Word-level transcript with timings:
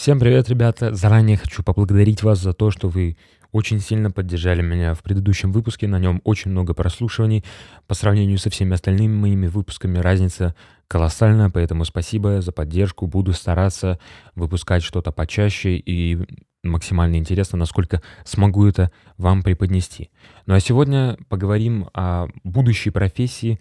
Всем 0.00 0.18
привет, 0.18 0.48
ребята! 0.48 0.94
Заранее 0.94 1.36
хочу 1.36 1.62
поблагодарить 1.62 2.22
вас 2.22 2.38
за 2.38 2.54
то, 2.54 2.70
что 2.70 2.88
вы 2.88 3.18
очень 3.52 3.80
сильно 3.80 4.10
поддержали 4.10 4.62
меня 4.62 4.94
в 4.94 5.02
предыдущем 5.02 5.52
выпуске. 5.52 5.86
На 5.88 5.98
нем 5.98 6.22
очень 6.24 6.52
много 6.52 6.72
прослушиваний. 6.72 7.44
По 7.86 7.92
сравнению 7.92 8.38
со 8.38 8.48
всеми 8.48 8.72
остальными 8.72 9.14
моими 9.14 9.46
выпусками 9.46 9.98
разница 9.98 10.54
колоссальная, 10.88 11.50
поэтому 11.50 11.84
спасибо 11.84 12.40
за 12.40 12.50
поддержку. 12.50 13.06
Буду 13.06 13.34
стараться 13.34 13.98
выпускать 14.34 14.82
что-то 14.82 15.12
почаще 15.12 15.76
и 15.76 16.18
максимально 16.62 17.16
интересно, 17.16 17.58
насколько 17.58 18.00
смогу 18.24 18.66
это 18.66 18.90
вам 19.18 19.42
преподнести. 19.42 20.08
Ну 20.46 20.54
а 20.54 20.60
сегодня 20.60 21.18
поговорим 21.28 21.90
о 21.92 22.28
будущей 22.42 22.88
профессии, 22.88 23.60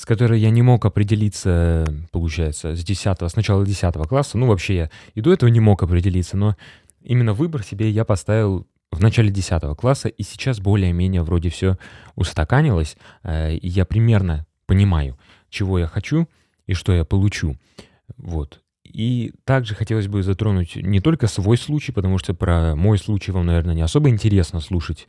с 0.00 0.06
которой 0.06 0.40
я 0.40 0.48
не 0.48 0.62
мог 0.62 0.86
определиться, 0.86 1.84
получается, 2.10 2.74
с 2.74 2.82
10 2.82 3.20
с 3.20 3.36
начала 3.36 3.66
10 3.66 4.08
класса. 4.08 4.38
Ну, 4.38 4.46
вообще 4.46 4.74
я 4.74 4.90
и 5.14 5.20
до 5.20 5.30
этого 5.30 5.50
не 5.50 5.60
мог 5.60 5.82
определиться, 5.82 6.38
но 6.38 6.56
именно 7.02 7.34
выбор 7.34 7.62
себе 7.62 7.90
я 7.90 8.06
поставил 8.06 8.66
в 8.90 9.02
начале 9.02 9.30
10 9.30 9.76
класса, 9.76 10.08
и 10.08 10.22
сейчас 10.22 10.58
более-менее 10.58 11.22
вроде 11.22 11.50
все 11.50 11.76
устаканилось, 12.14 12.96
э, 13.24 13.56
и 13.56 13.68
я 13.68 13.84
примерно 13.84 14.46
понимаю, 14.64 15.18
чего 15.50 15.78
я 15.78 15.86
хочу 15.86 16.30
и 16.66 16.72
что 16.72 16.94
я 16.94 17.04
получу. 17.04 17.58
Вот. 18.16 18.62
И 18.84 19.34
также 19.44 19.74
хотелось 19.74 20.08
бы 20.08 20.22
затронуть 20.22 20.76
не 20.76 21.00
только 21.00 21.26
свой 21.26 21.58
случай, 21.58 21.92
потому 21.92 22.16
что 22.16 22.32
про 22.32 22.74
мой 22.74 22.96
случай 22.96 23.32
вам, 23.32 23.44
наверное, 23.44 23.74
не 23.74 23.82
особо 23.82 24.08
интересно 24.08 24.60
слушать, 24.60 25.06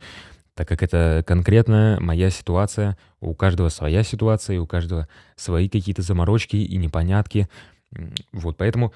так 0.54 0.68
как 0.68 0.82
это 0.82 1.24
конкретно 1.26 1.98
моя 2.00 2.30
ситуация, 2.30 2.96
у 3.20 3.34
каждого 3.34 3.68
своя 3.68 4.02
ситуация, 4.02 4.60
у 4.60 4.66
каждого 4.66 5.08
свои 5.36 5.68
какие-то 5.68 6.02
заморочки 6.02 6.56
и 6.56 6.76
непонятки. 6.76 7.48
Вот, 8.32 8.56
поэтому 8.56 8.92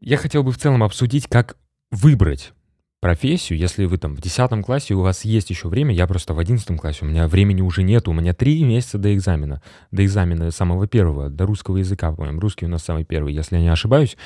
я 0.00 0.16
хотел 0.16 0.42
бы 0.42 0.52
в 0.52 0.58
целом 0.58 0.82
обсудить, 0.82 1.26
как 1.28 1.56
выбрать 1.90 2.52
профессию, 3.00 3.58
если 3.58 3.84
вы 3.84 3.98
там 3.98 4.16
в 4.16 4.20
10 4.20 4.64
классе, 4.64 4.94
у 4.94 5.02
вас 5.02 5.24
есть 5.24 5.50
еще 5.50 5.68
время, 5.68 5.94
я 5.94 6.06
просто 6.06 6.34
в 6.34 6.38
11 6.38 6.80
классе, 6.80 7.04
у 7.04 7.08
меня 7.08 7.28
времени 7.28 7.60
уже 7.60 7.82
нет, 7.82 8.08
у 8.08 8.12
меня 8.12 8.34
3 8.34 8.64
месяца 8.64 8.98
до 8.98 9.14
экзамена, 9.14 9.62
до 9.92 10.04
экзамена 10.04 10.50
самого 10.50 10.88
первого, 10.88 11.28
до 11.30 11.46
русского 11.46 11.76
языка, 11.76 12.10
по-моему, 12.10 12.40
русский 12.40 12.66
у 12.66 12.68
нас 12.68 12.82
самый 12.82 13.04
первый, 13.04 13.34
если 13.34 13.56
я 13.56 13.62
не 13.62 13.68
ошибаюсь. 13.68 14.16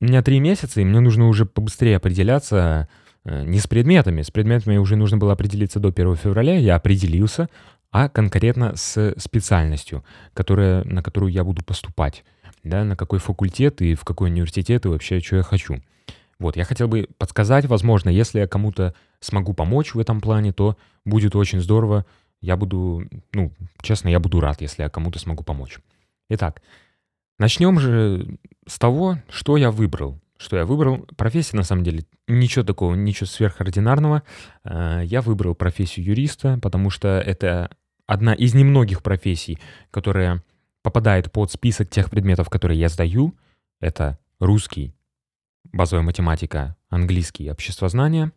У 0.00 0.04
меня 0.04 0.22
3 0.22 0.40
месяца, 0.40 0.80
и 0.80 0.84
мне 0.84 1.00
нужно 1.00 1.28
уже 1.28 1.46
побыстрее 1.46 1.96
определяться 1.96 2.88
не 3.24 3.58
с 3.58 3.66
предметами, 3.66 4.22
с 4.22 4.30
предметами 4.30 4.76
уже 4.76 4.96
нужно 4.96 5.16
было 5.16 5.32
определиться 5.32 5.80
до 5.80 5.88
1 5.88 6.16
февраля, 6.16 6.56
я 6.56 6.76
определился, 6.76 7.48
а 7.90 8.08
конкретно 8.08 8.76
с 8.76 9.14
специальностью, 9.18 10.04
которая, 10.34 10.84
на 10.84 11.02
которую 11.02 11.32
я 11.32 11.44
буду 11.44 11.64
поступать, 11.64 12.24
да, 12.62 12.84
на 12.84 12.96
какой 12.96 13.18
факультет 13.18 13.80
и 13.82 13.94
в 13.94 14.04
какой 14.04 14.30
университет 14.30 14.84
и 14.84 14.88
вообще, 14.88 15.20
что 15.20 15.36
я 15.36 15.42
хочу. 15.42 15.80
Вот, 16.38 16.56
я 16.56 16.64
хотел 16.64 16.88
бы 16.88 17.08
подсказать, 17.18 17.66
возможно, 17.66 18.10
если 18.10 18.40
я 18.40 18.48
кому-то 18.48 18.94
смогу 19.20 19.54
помочь 19.54 19.94
в 19.94 19.98
этом 19.98 20.20
плане, 20.20 20.52
то 20.52 20.76
будет 21.04 21.36
очень 21.36 21.60
здорово. 21.60 22.04
Я 22.40 22.56
буду, 22.56 23.04
ну, 23.32 23.52
честно, 23.80 24.08
я 24.08 24.20
буду 24.20 24.40
рад, 24.40 24.60
если 24.60 24.82
я 24.82 24.90
кому-то 24.90 25.18
смогу 25.18 25.44
помочь. 25.44 25.78
Итак, 26.28 26.60
начнем 27.38 27.78
же 27.78 28.36
с 28.66 28.78
того, 28.78 29.18
что 29.30 29.56
я 29.56 29.70
выбрал. 29.70 30.18
Что 30.36 30.56
я 30.56 30.66
выбрал? 30.66 31.06
Профессия, 31.16 31.56
на 31.56 31.62
самом 31.62 31.84
деле, 31.84 32.04
ничего 32.26 32.64
такого, 32.64 32.94
ничего 32.94 33.26
сверхординарного. 33.26 34.22
Э, 34.64 35.02
я 35.04 35.22
выбрал 35.22 35.54
профессию 35.54 36.06
юриста, 36.06 36.58
потому 36.60 36.90
что 36.90 37.08
это 37.20 37.70
одна 38.06 38.34
из 38.34 38.54
немногих 38.54 39.02
профессий, 39.02 39.58
которая 39.90 40.42
попадает 40.82 41.32
под 41.32 41.50
список 41.50 41.88
тех 41.88 42.10
предметов, 42.10 42.50
которые 42.50 42.78
я 42.78 42.88
сдаю. 42.88 43.34
Это 43.80 44.18
русский, 44.40 44.94
базовая 45.72 46.04
математика, 46.04 46.76
английский, 46.88 47.50
обществознание. 47.50 48.32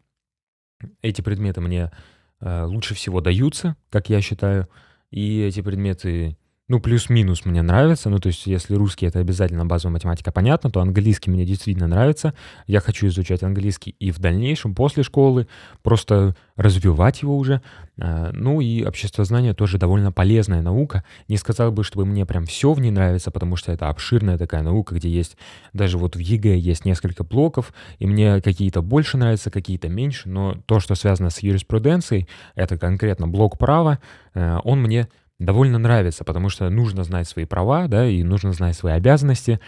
Эти 1.01 1.21
предметы 1.21 1.61
мне 1.61 1.91
э, 2.39 2.63
лучше 2.63 2.93
всего 2.93 3.21
даются, 3.21 3.75
как 3.89 4.09
я 4.09 4.21
считаю, 4.21 4.69
и 5.09 5.41
эти 5.41 5.61
предметы 5.61 6.37
ну, 6.69 6.81
плюс-минус 6.81 7.45
мне 7.45 7.61
нравится. 7.61 8.09
Ну, 8.09 8.19
то 8.19 8.27
есть, 8.27 8.45
если 8.45 8.75
русский— 8.75 9.05
это 9.07 9.19
обязательно 9.19 9.65
базовая 9.65 9.93
математика, 9.93 10.33
понятно, 10.33 10.69
то 10.69 10.81
английский 10.81 11.31
мне 11.31 11.45
действительно 11.45 11.87
нравится. 11.87 12.33
Я 12.65 12.81
хочу 12.81 13.07
изучать 13.07 13.41
английский 13.41 13.95
и 13.99 14.11
в 14.11 14.19
дальнейшем, 14.19 14.75
после 14.75 15.03
школы, 15.03 15.47
просто 15.81 16.35
развивать 16.57 17.21
его 17.21 17.37
уже. 17.37 17.61
А, 17.97 18.31
ну, 18.33 18.59
и 18.59 18.83
обществознание 18.83 19.53
тоже 19.53 19.77
довольно 19.77 20.11
полезная 20.11 20.61
наука. 20.61 21.05
Не 21.29 21.37
сказал 21.37 21.71
бы, 21.71 21.85
чтобы 21.85 22.05
мне 22.05 22.25
прям 22.25 22.45
все 22.45 22.73
в 22.73 22.81
ней 22.81 22.91
нравится, 22.91 23.31
потому 23.31 23.55
что 23.55 23.71
это 23.71 23.87
обширная 23.87 24.37
такая 24.37 24.61
наука, 24.61 24.95
где 24.95 25.09
есть 25.09 25.37
даже 25.71 25.97
вот 25.97 26.17
в 26.17 26.19
ЕГЭ 26.19 26.57
есть 26.57 26.83
несколько 26.83 27.23
блоков, 27.23 27.73
и 27.99 28.05
мне 28.05 28.41
какие-то 28.41 28.81
больше 28.81 29.17
нравятся, 29.17 29.51
какие-то 29.51 29.87
меньше, 29.87 30.27
но 30.27 30.57
то, 30.65 30.81
что 30.81 30.95
связано 30.95 31.29
с 31.29 31.39
юриспруденцией, 31.39 32.27
это 32.55 32.77
конкретно 32.77 33.27
блок 33.27 33.57
права, 33.57 33.99
э, 34.33 34.59
он 34.65 34.81
мне 34.81 35.07
довольно 35.39 35.77
нравится, 35.77 36.23
потому 36.23 36.49
что 36.49 36.69
нужно 36.69 37.03
знать 37.03 37.27
свои 37.27 37.45
права, 37.45 37.87
да, 37.87 38.07
и 38.07 38.23
нужно 38.23 38.53
знать 38.53 38.75
свои 38.75 38.93
обязанности. 38.93 39.59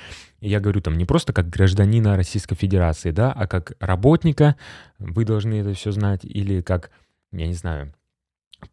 Я 0.42 0.60
говорю 0.60 0.82
там 0.82 0.98
не 0.98 1.06
просто 1.06 1.34
как 1.34 1.50
гражданина 1.50 2.16
Российской 2.16 2.56
Федерации, 2.56 3.12
да, 3.12 3.32
а 3.32 3.48
как 3.48 3.74
работника 3.80 4.56
вы 4.98 5.26
должны 5.26 5.56
это 5.56 5.74
все 5.74 5.92
знать, 5.92 6.22
или 6.24 6.62
как, 6.62 6.92
я 7.32 7.48
не 7.48 7.54
знаю, 7.54 7.94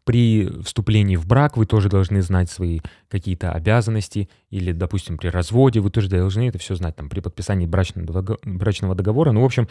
при 0.03 0.49
вступлении 0.63 1.15
в 1.15 1.25
брак 1.25 1.55
вы 1.55 1.65
тоже 1.65 1.89
должны 1.89 2.21
знать 2.21 2.49
свои 2.49 2.79
какие-то 3.09 3.51
обязанности, 3.51 4.29
или, 4.49 4.71
допустим, 4.71 5.17
при 5.17 5.29
разводе 5.29 5.79
вы 5.79 5.89
тоже 5.89 6.09
должны 6.09 6.49
это 6.49 6.57
все 6.57 6.75
знать, 6.75 6.95
там, 6.95 7.09
при 7.09 7.19
подписании 7.19 7.65
брачного, 7.65 8.37
брачного 8.43 8.95
договора. 8.95 9.31
Ну, 9.31 9.41
в 9.41 9.45
общем, 9.45 9.67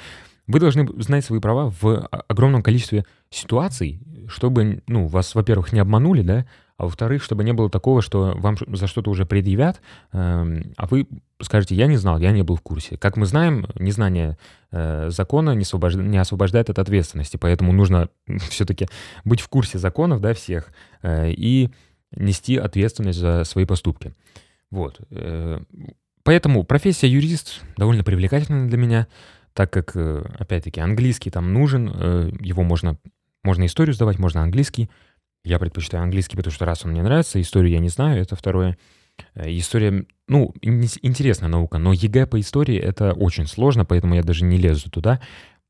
вы 0.46 0.60
должны 0.60 0.88
знать 1.02 1.24
свои 1.24 1.40
права 1.40 1.72
в 1.80 2.08
огромном 2.28 2.62
количестве 2.62 3.04
ситуаций, 3.30 4.00
чтобы, 4.28 4.82
ну, 4.86 5.06
вас, 5.06 5.34
во-первых, 5.34 5.72
не 5.72 5.80
обманули, 5.80 6.22
да, 6.22 6.46
а 6.78 6.84
во-вторых, 6.84 7.22
чтобы 7.22 7.42
не 7.42 7.52
было 7.52 7.70
такого, 7.70 8.02
что 8.02 8.34
вам 8.36 8.56
за 8.68 8.86
что-то 8.86 9.10
уже 9.10 9.24
предъявят, 9.24 9.80
э, 10.12 10.62
а 10.76 10.86
вы 10.86 11.06
скажете, 11.40 11.74
я 11.74 11.86
не 11.86 11.96
знал, 11.96 12.18
я 12.18 12.32
не 12.32 12.42
был 12.42 12.56
в 12.56 12.60
курсе. 12.60 12.98
Как 12.98 13.16
мы 13.16 13.26
знаем, 13.26 13.66
незнание 13.76 14.36
э, 14.72 15.08
закона 15.10 15.54
не, 15.54 15.62
освобожд... 15.62 15.96
не 15.96 16.18
освобождает 16.18 16.68
от 16.68 16.78
ответственности, 16.78 17.38
поэтому 17.38 17.72
нужно 17.72 18.08
все-таки 18.50 18.88
быть 19.24 19.40
в 19.40 19.48
курсе 19.48 19.78
законов, 19.78 20.20
да, 20.20 20.34
всех, 20.34 20.70
э, 21.02 21.30
и 21.30 21.70
нести 22.14 22.56
ответственность 22.56 23.18
за 23.18 23.44
свои 23.44 23.64
поступки. 23.64 24.14
Вот. 24.70 25.00
Э, 25.10 25.60
поэтому 26.24 26.64
профессия 26.64 27.08
юрист 27.08 27.62
довольно 27.78 28.04
привлекательна 28.04 28.68
для 28.68 28.76
меня, 28.76 29.06
так 29.54 29.72
как, 29.72 29.96
опять-таки, 29.96 30.80
английский 30.80 31.30
там 31.30 31.54
нужен, 31.54 31.88
его 32.42 32.62
можно, 32.62 32.98
можно 33.42 33.64
историю 33.64 33.94
сдавать, 33.94 34.18
можно 34.18 34.42
английский, 34.42 34.90
я 35.46 35.58
предпочитаю 35.58 36.02
английский, 36.02 36.36
потому 36.36 36.52
что 36.52 36.64
раз 36.64 36.84
он 36.84 36.92
мне 36.92 37.02
нравится, 37.02 37.40
историю 37.40 37.72
я 37.72 37.78
не 37.78 37.88
знаю, 37.88 38.20
это 38.20 38.36
второе. 38.36 38.76
Э, 39.34 39.48
история, 39.48 40.04
ну, 40.28 40.52
интересная 40.60 41.48
наука, 41.48 41.78
но 41.78 41.92
ЕГЭ 41.92 42.26
по 42.26 42.40
истории 42.40 42.76
это 42.76 43.12
очень 43.12 43.46
сложно, 43.46 43.84
поэтому 43.84 44.14
я 44.14 44.22
даже 44.22 44.44
не 44.44 44.58
лезу 44.58 44.90
туда. 44.90 45.20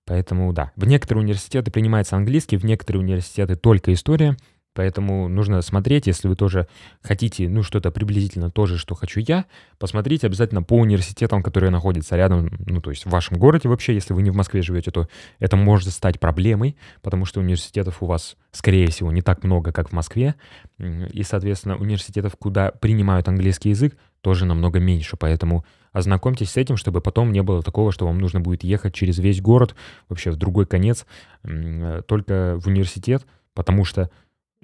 Поэтому 0.07 0.53
да, 0.53 0.73
в 0.77 0.87
некоторые 0.87 1.25
университеты 1.25 1.71
принимается 1.71 2.17
английский, 2.17 2.57
в 2.57 2.65
некоторые 2.65 3.03
университеты 3.03 3.57
только 3.57 3.93
история— 3.93 4.37
Поэтому 4.77 5.27
нужно 5.27 5.63
смотреть, 5.63 6.07
если 6.07 6.29
вы 6.29 6.37
тоже 6.37 6.69
хотите, 7.01 7.49
ну, 7.49 7.63
что-то 7.63 7.91
приблизительно 7.91 8.51
то 8.51 8.67
же, 8.67 8.77
что 8.77 8.95
хочу 8.95 9.21
я, 9.21 9.47
посмотрите 9.79 10.27
обязательно 10.27 10.63
по 10.63 10.77
университетам, 10.77 11.43
которые 11.43 11.71
находятся 11.71 12.15
рядом, 12.15 12.51
ну, 12.67 12.83
то 12.83 12.91
есть 12.91 13.07
в 13.07 13.11
вашем 13.11 13.39
городе 13.39 13.71
вообще, 13.71 13.95
если 13.95 14.13
вы 14.13 14.21
не 14.21 14.31
в 14.31 14.37
Москве 14.37 14.61
живете, 14.61 14.91
то 14.91 15.09
это 15.39 15.57
может 15.57 15.89
стать 15.89 16.21
проблемой, 16.21 16.77
потому 17.01 17.25
что 17.25 17.41
университетов 17.41 18.03
у 18.03 18.07
вас, 18.07 18.37
скорее 18.53 18.87
всего, 18.89 19.11
не 19.11 19.23
так 19.23 19.45
много, 19.45 19.73
как 19.73 19.89
в 19.89 19.93
Москве, 19.93 20.35
и, 20.79 21.23
соответственно, 21.23 21.79
университетов, 21.79 22.37
куда 22.39 22.71
принимают 22.71 23.29
английский 23.29 23.71
язык, 23.71 23.97
тоже 24.21 24.45
намного 24.45 24.79
меньше, 24.79 25.17
поэтому 25.17 25.65
ознакомьтесь 25.93 26.51
с 26.51 26.59
этим, 26.59 26.77
чтобы 26.77 27.01
потом 27.01 27.33
не 27.33 27.43
было 27.43 27.63
такого, 27.63 27.93
что 27.93 28.05
вам 28.05 28.19
нужно 28.19 28.41
будет 28.41 28.63
ехать 28.63 28.93
через 28.93 29.19
весь 29.19 29.41
город, 29.41 29.75
вообще 30.11 30.31
в 30.31 30.37
другой 30.37 30.67
конец, 30.67 31.07
только 31.43 32.59
в 32.61 32.67
университет, 32.67 33.25
потому 33.55 33.87
что 33.87 34.11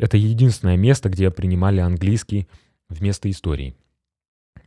это 0.02 0.16
единственное 0.16 0.76
место, 0.76 1.08
где 1.08 1.30
принимали 1.30 1.78
английский 1.78 2.48
вместо 2.88 3.30
истории. 3.30 3.76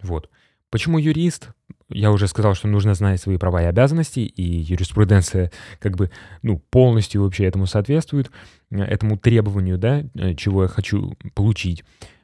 Вот. 0.02 0.30
Почему 0.70 0.98
юрист? 0.98 1.50
Я 1.90 2.12
уже 2.12 2.28
сказал, 2.28 2.56
что 2.56 2.70
нужно 2.70 2.96
знать 2.96 3.22
свои 3.22 3.38
права 3.38 3.62
и 3.62 3.66
обязанности, 3.66 4.22
и 4.22 4.44
юриспруденция 4.44 5.52
как 5.80 5.98
бы 5.98 6.10
ну, 6.42 6.58
полностью 6.58 7.22
вообще 7.22 7.46
этому 7.46 7.66
соответствует, 7.68 8.32
этому 8.72 9.18
требованию, 9.18 9.78
да, 9.78 10.04
чего 10.38 10.64
я 10.64 10.70
хочу 10.70 11.18
получить. 11.34 11.84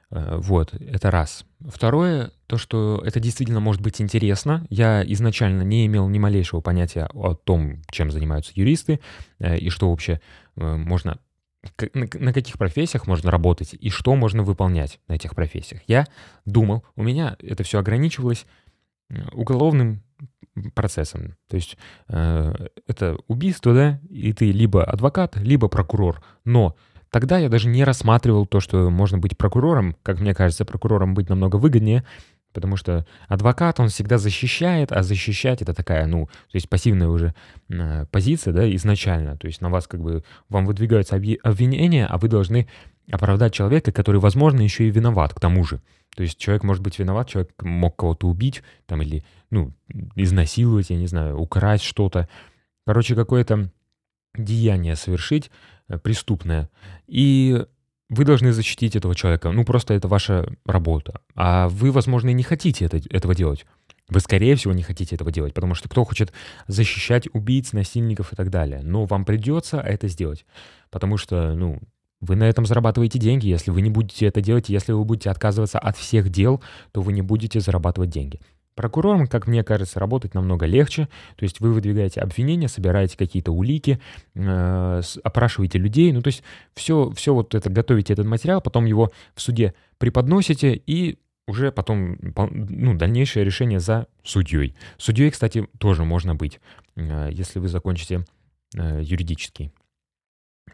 Э, 0.10 0.38
вот, 0.42 0.74
это 0.74 1.12
раз. 1.12 1.46
Второе, 1.60 2.32
то, 2.48 2.58
что 2.58 3.02
это 3.06 3.20
действительно 3.20 3.60
может 3.60 3.82
быть 3.82 4.02
интересно. 4.02 4.66
Я 4.70 5.04
изначально 5.06 5.64
не 5.64 5.86
имел 5.86 6.08
ни 6.08 6.18
малейшего 6.18 6.62
понятия 6.62 7.10
о 7.14 7.36
том, 7.36 7.82
чем 7.92 8.10
занимаются 8.10 8.54
юристы, 8.56 9.02
э, 9.40 9.58
и 9.58 9.70
что 9.70 9.90
вообще 9.90 10.22
э, 10.56 10.76
можно 10.78 11.20
на 11.94 12.34
каких 12.34 12.58
профессиях 12.58 13.08
можно 13.08 13.30
работать 13.30 13.74
и 13.74 13.90
что 13.90 14.16
можно 14.16 14.44
выполнять 14.44 15.00
на 15.08 15.14
этих 15.14 15.36
профессиях. 15.36 15.82
Я 15.88 16.08
думал, 16.46 16.84
у 16.96 17.04
меня 17.04 17.38
это 17.40 17.64
все 17.64 17.80
ограничивалось 17.80 18.46
уголовным 19.32 20.02
процессом. 20.74 21.36
То 21.48 21.56
есть 21.56 21.78
э, 22.08 22.68
это 22.88 23.18
убийство, 23.28 23.74
да, 23.74 24.00
и 24.10 24.34
ты 24.34 24.52
либо 24.52 24.84
адвокат, 24.84 25.38
либо 25.38 25.68
прокурор. 25.68 26.24
Но 26.46 26.76
тогда 27.10 27.38
я 27.38 27.50
даже 27.50 27.68
не 27.68 27.84
рассматривал 27.84 28.46
то, 28.46 28.60
что 28.60 28.90
можно 28.90 29.18
быть 29.18 29.38
прокурором. 29.38 29.96
Как 30.04 30.20
мне 30.20 30.34
кажется, 30.34 30.66
прокурором 30.66 31.14
быть 31.14 31.30
намного 31.30 31.56
выгоднее, 31.58 32.04
Потому 32.54 32.76
что 32.76 33.06
адвокат, 33.28 33.80
он 33.80 33.88
всегда 33.88 34.18
защищает, 34.18 34.92
а 34.92 35.04
защищать 35.04 35.62
это 35.62 35.74
такая, 35.74 36.06
ну, 36.06 36.26
то 36.26 36.56
есть 36.56 36.70
пассивная 36.70 37.08
уже 37.08 37.34
э, 37.70 38.06
позиция, 38.12 38.54
да, 38.54 38.76
изначально. 38.76 39.38
То 39.38 39.48
есть 39.48 39.62
на 39.62 39.70
вас 39.70 39.88
как 39.88 40.02
бы, 40.02 40.24
вам 40.50 40.66
выдвигаются 40.66 41.16
обвинения, 41.16 42.06
а 42.06 42.18
вы 42.18 42.28
должны 42.28 42.68
оправдать 43.10 43.54
человека, 43.54 43.92
который, 43.92 44.20
возможно, 44.20 44.62
еще 44.62 44.88
и 44.88 44.92
виноват 44.92 45.34
к 45.34 45.40
тому 45.40 45.64
же. 45.64 45.82
То 46.16 46.24
есть 46.24 46.38
человек 46.38 46.64
может 46.64 46.84
быть 46.84 47.00
виноват, 47.00 47.30
человек 47.30 47.52
мог 47.62 47.96
кого-то 47.96 48.28
убить, 48.28 48.64
там, 48.86 49.02
или, 49.02 49.24
ну, 49.50 49.72
изнасиловать, 50.16 50.90
я 50.90 50.98
не 50.98 51.08
знаю, 51.08 51.38
украсть 51.38 51.84
что-то. 51.84 52.28
Короче, 52.86 53.16
какое-то 53.16 53.70
деяние 54.36 54.96
совершить 54.96 55.52
э, 55.88 55.98
преступное. 55.98 56.70
И 57.08 57.66
вы 58.12 58.26
должны 58.26 58.52
защитить 58.52 58.98
этого 58.98 59.16
человека. 59.16 59.52
Ну, 59.52 59.64
просто 59.64 59.94
это 59.94 60.10
ваша 60.10 60.46
работа. 60.66 61.22
А 61.34 61.70
вы, 61.70 61.92
возможно, 61.92 62.30
и 62.30 62.34
не 62.34 62.44
хотите 62.44 62.84
это, 62.84 62.98
этого 63.10 63.34
делать. 63.34 63.66
Вы, 64.10 64.20
скорее 64.20 64.58
всего, 64.58 64.74
не 64.74 64.84
хотите 64.84 65.16
этого 65.16 65.32
делать, 65.32 65.54
потому 65.54 65.76
что 65.76 65.88
кто 65.88 66.04
хочет 66.04 66.34
защищать 66.68 67.30
убийц, 67.32 67.72
насильников 67.72 68.34
и 68.34 68.36
так 68.36 68.50
далее. 68.50 68.82
Но 68.84 69.06
вам 69.06 69.24
придется 69.24 69.78
это 69.78 70.10
сделать, 70.10 70.46
потому 70.90 71.16
что, 71.16 71.56
ну, 71.56 71.80
вы 72.20 72.36
на 72.36 72.44
этом 72.44 72.66
зарабатываете 72.66 73.18
деньги. 73.18 73.48
Если 73.48 73.72
вы 73.72 73.82
не 73.82 73.90
будете 73.90 74.26
это 74.26 74.42
делать, 74.42 74.68
если 74.68 74.92
вы 74.92 75.06
будете 75.06 75.30
отказываться 75.30 75.80
от 75.80 75.96
всех 75.96 76.30
дел, 76.30 76.62
то 76.92 77.02
вы 77.02 77.14
не 77.14 77.22
будете 77.22 77.62
зарабатывать 77.62 78.10
деньги. 78.10 78.42
Прокурором, 78.76 79.28
как 79.28 79.48
мне 79.48 79.64
кажется, 79.64 80.00
работать 80.00 80.34
намного 80.34 80.66
легче. 80.66 81.08
То 81.36 81.44
есть 81.44 81.60
вы 81.60 81.74
выдвигаете 81.74 82.22
обвинения, 82.22 82.68
собираете 82.68 83.18
какие-то 83.18 83.52
улики, 83.52 84.00
э, 84.34 85.02
опрашиваете 85.24 85.78
людей. 85.78 86.12
Ну, 86.14 86.22
то 86.22 86.28
есть 86.28 86.44
все, 86.74 87.12
все 87.12 87.34
вот 87.34 87.54
это, 87.54 87.70
готовите 87.70 88.14
этот 88.14 88.26
материал, 88.26 88.62
потом 88.62 88.86
его 88.86 89.12
в 89.36 89.42
суде 89.42 89.74
преподносите 89.98 90.82
и 90.86 91.20
уже 91.48 91.72
потом 91.72 92.18
ну, 92.52 92.96
дальнейшее 92.96 93.44
решение 93.44 93.80
за 93.80 94.08
судьей. 94.24 94.76
Судьей, 94.98 95.32
кстати, 95.32 95.68
тоже 95.78 96.04
можно 96.06 96.34
быть, 96.36 96.60
э, 96.96 97.30
если 97.32 97.60
вы 97.60 97.68
закончите 97.68 98.26
э, 98.78 99.02
юридический. 99.04 99.72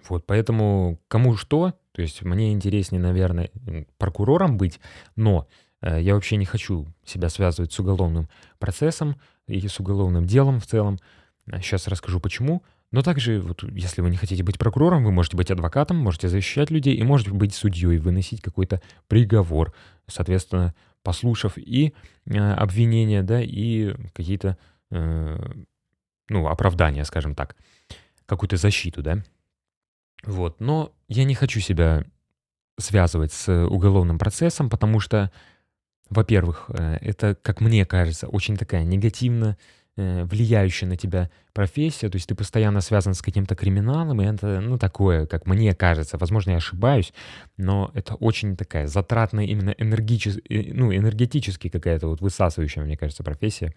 Вот, 0.07 0.25
поэтому 0.25 0.99
кому 1.07 1.35
что, 1.35 1.73
то 1.91 2.01
есть 2.01 2.21
мне 2.21 2.53
интереснее, 2.53 3.01
наверное, 3.01 3.49
прокурором 3.97 4.57
быть, 4.57 4.79
но 5.15 5.47
я 5.81 6.15
вообще 6.15 6.37
не 6.37 6.45
хочу 6.45 6.87
себя 7.05 7.29
связывать 7.29 7.71
с 7.71 7.79
уголовным 7.79 8.29
процессом 8.59 9.15
и 9.47 9.67
с 9.67 9.79
уголовным 9.79 10.25
делом 10.25 10.59
в 10.59 10.65
целом. 10.65 10.99
Сейчас 11.47 11.87
расскажу 11.87 12.19
почему. 12.19 12.63
Но 12.91 13.01
также, 13.01 13.41
вот, 13.41 13.63
если 13.63 14.01
вы 14.01 14.09
не 14.09 14.17
хотите 14.17 14.43
быть 14.43 14.57
прокурором, 14.57 15.03
вы 15.03 15.11
можете 15.11 15.35
быть 15.35 15.51
адвокатом, 15.51 15.97
можете 15.97 16.29
защищать 16.29 16.71
людей 16.71 16.95
и 16.95 17.03
можете 17.03 17.31
быть 17.31 17.53
судьей, 17.53 17.97
выносить 17.97 18.41
какой-то 18.41 18.81
приговор, 19.07 19.73
соответственно, 20.07 20.73
послушав 21.03 21.57
и 21.57 21.93
э, 22.25 22.37
обвинения, 22.37 23.23
да, 23.23 23.41
и 23.41 23.93
какие-то, 24.13 24.57
э, 24.91 25.53
ну, 26.29 26.47
оправдания, 26.47 27.03
скажем 27.03 27.35
так, 27.35 27.57
какую-то 28.25 28.55
защиту, 28.55 29.01
да. 29.01 29.23
Вот, 30.23 30.61
но 30.61 30.93
я 31.09 31.25
не 31.25 31.35
хочу 31.35 31.59
себя 31.59 32.05
связывать 32.79 33.33
с 33.33 33.65
уголовным 33.67 34.17
процессом, 34.17 34.69
потому 34.69 34.99
что 34.99 35.31
во-первых, 36.09 36.65
э, 36.69 36.97
это, 37.01 37.35
как 37.41 37.61
мне 37.61 37.85
кажется, 37.85 38.27
очень 38.27 38.57
такая 38.57 38.83
негативно 38.83 39.57
э, 39.95 40.23
влияющая 40.25 40.87
на 40.87 40.95
тебя 40.95 41.29
профессия, 41.53 42.09
то 42.09 42.15
есть 42.17 42.27
ты 42.27 42.35
постоянно 42.35 42.81
связан 42.81 43.13
с 43.13 43.21
каким-то 43.21 43.55
криминалом, 43.55 44.21
и 44.21 44.25
это, 44.25 44.59
ну, 44.61 44.77
такое, 44.77 45.25
как 45.25 45.47
мне 45.47 45.73
кажется, 45.73 46.17
возможно, 46.17 46.51
я 46.51 46.57
ошибаюсь, 46.57 47.13
но 47.57 47.91
это 47.93 48.15
очень 48.15 48.55
такая 48.55 48.87
затратная 48.87 49.45
именно 49.45 49.71
энергичес... 49.71 50.37
Э, 50.49 50.73
ну, 50.73 50.93
энергетически 50.93 51.69
какая-то 51.69 52.07
вот 52.07 52.21
высасывающая, 52.21 52.83
мне 52.83 52.97
кажется, 52.97 53.23
профессия. 53.23 53.73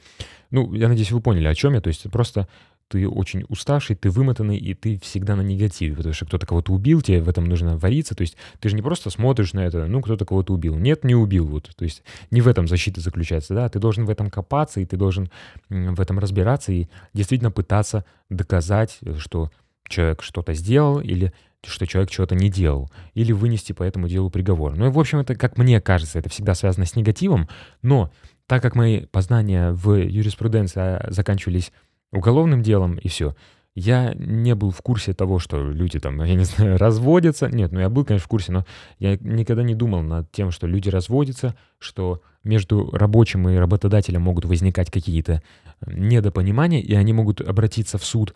Ну, 0.51 0.73
я 0.75 0.89
надеюсь, 0.89 1.11
вы 1.13 1.21
поняли, 1.21 1.47
о 1.47 1.55
чем 1.55 1.75
я, 1.75 1.81
то 1.81 1.89
есть 1.89 2.11
просто 2.11 2.49
ты 2.91 3.09
очень 3.09 3.45
уставший, 3.49 3.95
ты 3.95 4.11
вымотанный, 4.11 4.57
и 4.57 4.75
ты 4.75 4.99
всегда 4.99 5.37
на 5.37 5.43
негативе, 5.43 5.95
потому 5.95 6.13
что 6.13 6.27
кто-то 6.27 6.45
кого-то 6.45 6.73
убил, 6.73 7.01
тебе 7.01 7.23
в 7.23 7.29
этом 7.29 7.45
нужно 7.45 7.77
вариться. 7.77 8.17
То 8.17 8.23
есть 8.23 8.37
ты 8.59 8.69
же 8.69 8.75
не 8.75 8.83
просто 8.83 9.11
смотришь 9.11 9.53
на 9.53 9.61
это, 9.61 9.87
ну, 9.87 10.03
кто-то 10.03 10.25
кого-то 10.25 10.53
убил. 10.53 10.77
Нет, 10.77 11.05
не 11.05 11.15
убил. 11.15 11.47
Вот. 11.47 11.71
То 11.77 11.85
есть 11.85 12.03
не 12.33 12.41
в 12.41 12.49
этом 12.49 12.67
защита 12.67 13.01
заключается, 13.01 13.55
да, 13.55 13.69
ты 13.69 13.79
должен 13.79 14.07
в 14.07 14.11
этом 14.11 14.29
копаться, 14.29 14.81
и 14.81 14.85
ты 14.85 14.97
должен 14.97 15.31
в 15.69 16.01
этом 16.01 16.19
разбираться, 16.19 16.73
и 16.73 16.89
действительно 17.15 17.53
пытаться 17.53 18.05
доказать, 18.29 18.99
что 19.19 19.53
человек 19.89 20.23
что-то 20.23 20.53
сделал, 20.55 20.99
или 21.01 21.33
что 21.65 21.87
человек 21.87 22.11
чего-то 22.11 22.35
не 22.35 22.51
делал, 22.51 22.91
или 23.15 23.31
вынести 23.31 23.73
по 23.73 23.85
этому 23.85 24.09
делу 24.09 24.31
приговор. 24.31 24.77
Ну 24.77 24.87
и, 24.87 24.91
в 24.91 24.99
общем, 24.99 25.21
это, 25.21 25.37
как 25.37 25.59
мне 25.59 25.81
кажется, 25.81 26.19
это 26.19 26.29
всегда 26.29 26.55
связано 26.55 26.87
с 26.87 26.97
негативом, 26.97 27.49
но 27.83 28.11
так 28.51 28.63
как 28.63 28.75
мои 28.75 29.07
познания 29.07 29.71
в 29.71 29.93
юриспруденции 29.93 30.81
а, 30.81 31.07
заканчивались 31.11 31.71
уголовным 32.13 32.63
делом, 32.63 32.97
и 32.97 33.09
все. 33.09 33.35
Я 33.75 34.15
не 34.15 34.55
был 34.55 34.73
в 34.73 34.83
курсе 34.83 35.13
того, 35.15 35.39
что 35.39 35.71
люди 35.71 36.01
там, 36.01 36.23
я 36.23 36.35
не 36.35 36.45
знаю, 36.45 36.77
разводятся. 36.79 37.49
Нет, 37.49 37.73
ну 37.73 37.81
я 37.81 37.89
был, 37.89 38.05
конечно, 38.05 38.25
в 38.25 38.29
курсе, 38.29 38.53
но 38.53 38.67
я 38.99 39.17
никогда 39.21 39.63
не 39.63 39.75
думал 39.75 40.03
над 40.03 40.31
тем, 40.33 40.51
что 40.51 40.67
люди 40.67 40.89
разводятся, 40.89 41.57
что 41.79 42.23
между 42.43 42.91
рабочим 42.91 43.49
и 43.49 43.57
работодателем 43.57 44.23
могут 44.23 44.45
возникать 44.45 44.91
какие-то 44.91 45.43
э, 45.81 45.93
недопонимания, 45.93 46.81
и 46.81 46.95
они 46.95 47.13
могут 47.13 47.41
обратиться 47.41 47.99
в 47.99 48.05
суд. 48.05 48.35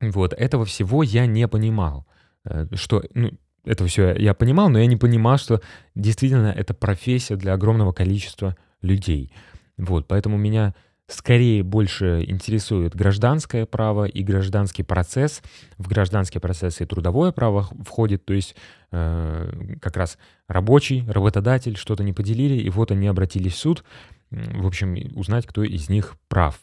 Вот, 0.00 0.34
этого 0.34 0.64
всего 0.64 1.02
я 1.02 1.26
не 1.26 1.48
понимал. 1.48 2.06
Э, 2.44 2.66
что, 2.74 3.02
ну, 3.14 3.30
это 3.64 3.86
все 3.86 4.14
я 4.14 4.34
понимал, 4.34 4.68
но 4.68 4.78
я 4.78 4.86
не 4.86 4.96
понимал, 4.96 5.38
что 5.38 5.62
действительно 5.94 6.48
это 6.48 6.74
профессия 6.74 7.36
для 7.36 7.54
огромного 7.54 7.92
количества 7.92 8.56
людей. 8.82 9.32
Вот, 9.78 10.06
поэтому 10.06 10.36
меня 10.36 10.74
скорее 11.06 11.62
больше 11.62 12.24
интересует 12.26 12.94
гражданское 12.94 13.66
право 13.66 14.04
и 14.04 14.22
гражданский 14.22 14.82
процесс. 14.82 15.42
В 15.76 15.88
гражданский 15.88 16.38
процесс 16.38 16.80
и 16.80 16.86
трудовое 16.86 17.32
право 17.32 17.68
входит, 17.84 18.24
то 18.24 18.32
есть 18.32 18.56
э, 18.90 19.76
как 19.80 19.96
раз 19.96 20.18
рабочий, 20.48 21.04
работодатель 21.08 21.76
что-то 21.76 22.02
не 22.02 22.12
поделили, 22.12 22.54
и 22.54 22.70
вот 22.70 22.90
они 22.90 23.06
обратились 23.06 23.54
в 23.54 23.58
суд, 23.58 23.84
в 24.30 24.66
общем, 24.66 24.96
узнать, 25.14 25.46
кто 25.46 25.62
из 25.62 25.88
них 25.88 26.16
прав. 26.28 26.58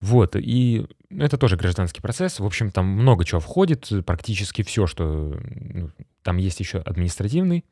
Вот, 0.00 0.36
и 0.36 0.86
это 1.10 1.38
тоже 1.38 1.56
гражданский 1.56 2.02
процесс. 2.02 2.38
В 2.38 2.44
общем, 2.44 2.70
там 2.70 2.86
много 2.86 3.24
чего 3.24 3.40
входит, 3.40 3.90
практически 4.04 4.62
все, 4.62 4.86
что... 4.86 5.40
Ну, 5.48 5.90
там 6.22 6.36
есть 6.36 6.60
еще 6.60 6.78
административный 6.78 7.64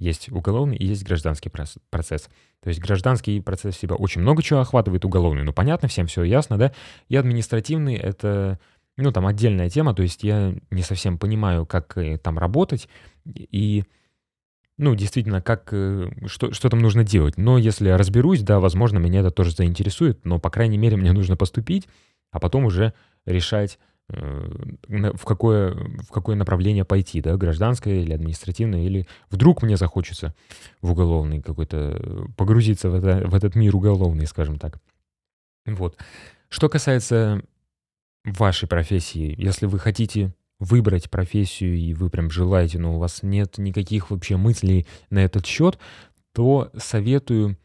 есть 0.00 0.32
уголовный 0.32 0.76
и 0.76 0.86
есть 0.86 1.04
гражданский 1.04 1.50
процесс. 1.50 2.28
То 2.62 2.68
есть 2.68 2.80
гражданский 2.80 3.40
процесс 3.40 3.76
себя 3.76 3.94
очень 3.94 4.22
много 4.22 4.42
чего 4.42 4.60
охватывает, 4.60 5.04
уголовный, 5.04 5.44
ну 5.44 5.52
понятно, 5.52 5.88
всем 5.88 6.06
все 6.06 6.24
ясно, 6.24 6.58
да? 6.58 6.72
И 7.08 7.16
административный— 7.16 7.94
это, 7.96 8.58
ну 8.96 9.12
там 9.12 9.26
отдельная 9.26 9.68
тема, 9.68 9.94
то 9.94 10.02
есть 10.02 10.24
я 10.24 10.54
не 10.70 10.82
совсем 10.82 11.18
понимаю, 11.18 11.66
как 11.66 11.96
э, 11.98 12.16
там 12.16 12.38
работать 12.38 12.88
и, 13.26 13.84
ну 14.78 14.94
действительно, 14.94 15.42
как, 15.42 15.68
э, 15.72 16.10
что, 16.26 16.52
что 16.52 16.70
там 16.70 16.80
нужно 16.80 17.04
делать. 17.04 17.36
Но 17.36 17.58
если 17.58 17.88
я 17.88 17.98
разберусь, 17.98 18.40
да, 18.40 18.58
возможно, 18.58 18.98
меня 18.98 19.20
это 19.20 19.30
тоже 19.30 19.52
заинтересует, 19.52 20.24
но, 20.24 20.38
по 20.38 20.50
крайней 20.50 20.78
мере, 20.78 20.96
мне 20.96 21.12
нужно 21.12 21.36
поступить, 21.36 21.86
а 22.30 22.40
потом 22.40 22.64
уже 22.64 22.94
решать, 23.26 23.78
в 24.10 25.24
какое, 25.24 25.74
в 25.74 26.10
какое 26.10 26.36
направление 26.36 26.84
пойти, 26.84 27.20
да, 27.20 27.36
гражданское 27.36 28.02
или 28.02 28.12
административное, 28.12 28.84
или 28.84 29.06
вдруг 29.30 29.62
мне 29.62 29.76
захочется 29.76 30.34
в 30.80 30.92
уголовный 30.92 31.40
какой-то, 31.40 32.28
погрузиться 32.36 32.90
в, 32.90 32.94
это, 32.94 33.28
в 33.28 33.34
этот 33.34 33.54
мир 33.54 33.76
уголовный, 33.76 34.26
скажем 34.26 34.58
так. 34.58 34.78
Вот. 35.66 35.96
Что 36.48 36.68
касается 36.68 37.42
вашей 38.24 38.68
профессии, 38.68 39.34
если 39.38 39.66
вы 39.66 39.78
хотите 39.78 40.34
выбрать 40.58 41.08
профессию, 41.10 41.76
и 41.76 41.94
вы 41.94 42.10
прям 42.10 42.30
желаете, 42.30 42.78
но 42.78 42.96
у 42.96 42.98
вас 42.98 43.22
нет 43.22 43.58
никаких 43.58 44.10
вообще 44.10 44.36
мыслей 44.36 44.86
на 45.08 45.20
этот 45.20 45.46
счет, 45.46 45.78
то 46.32 46.70
советую 46.76 47.56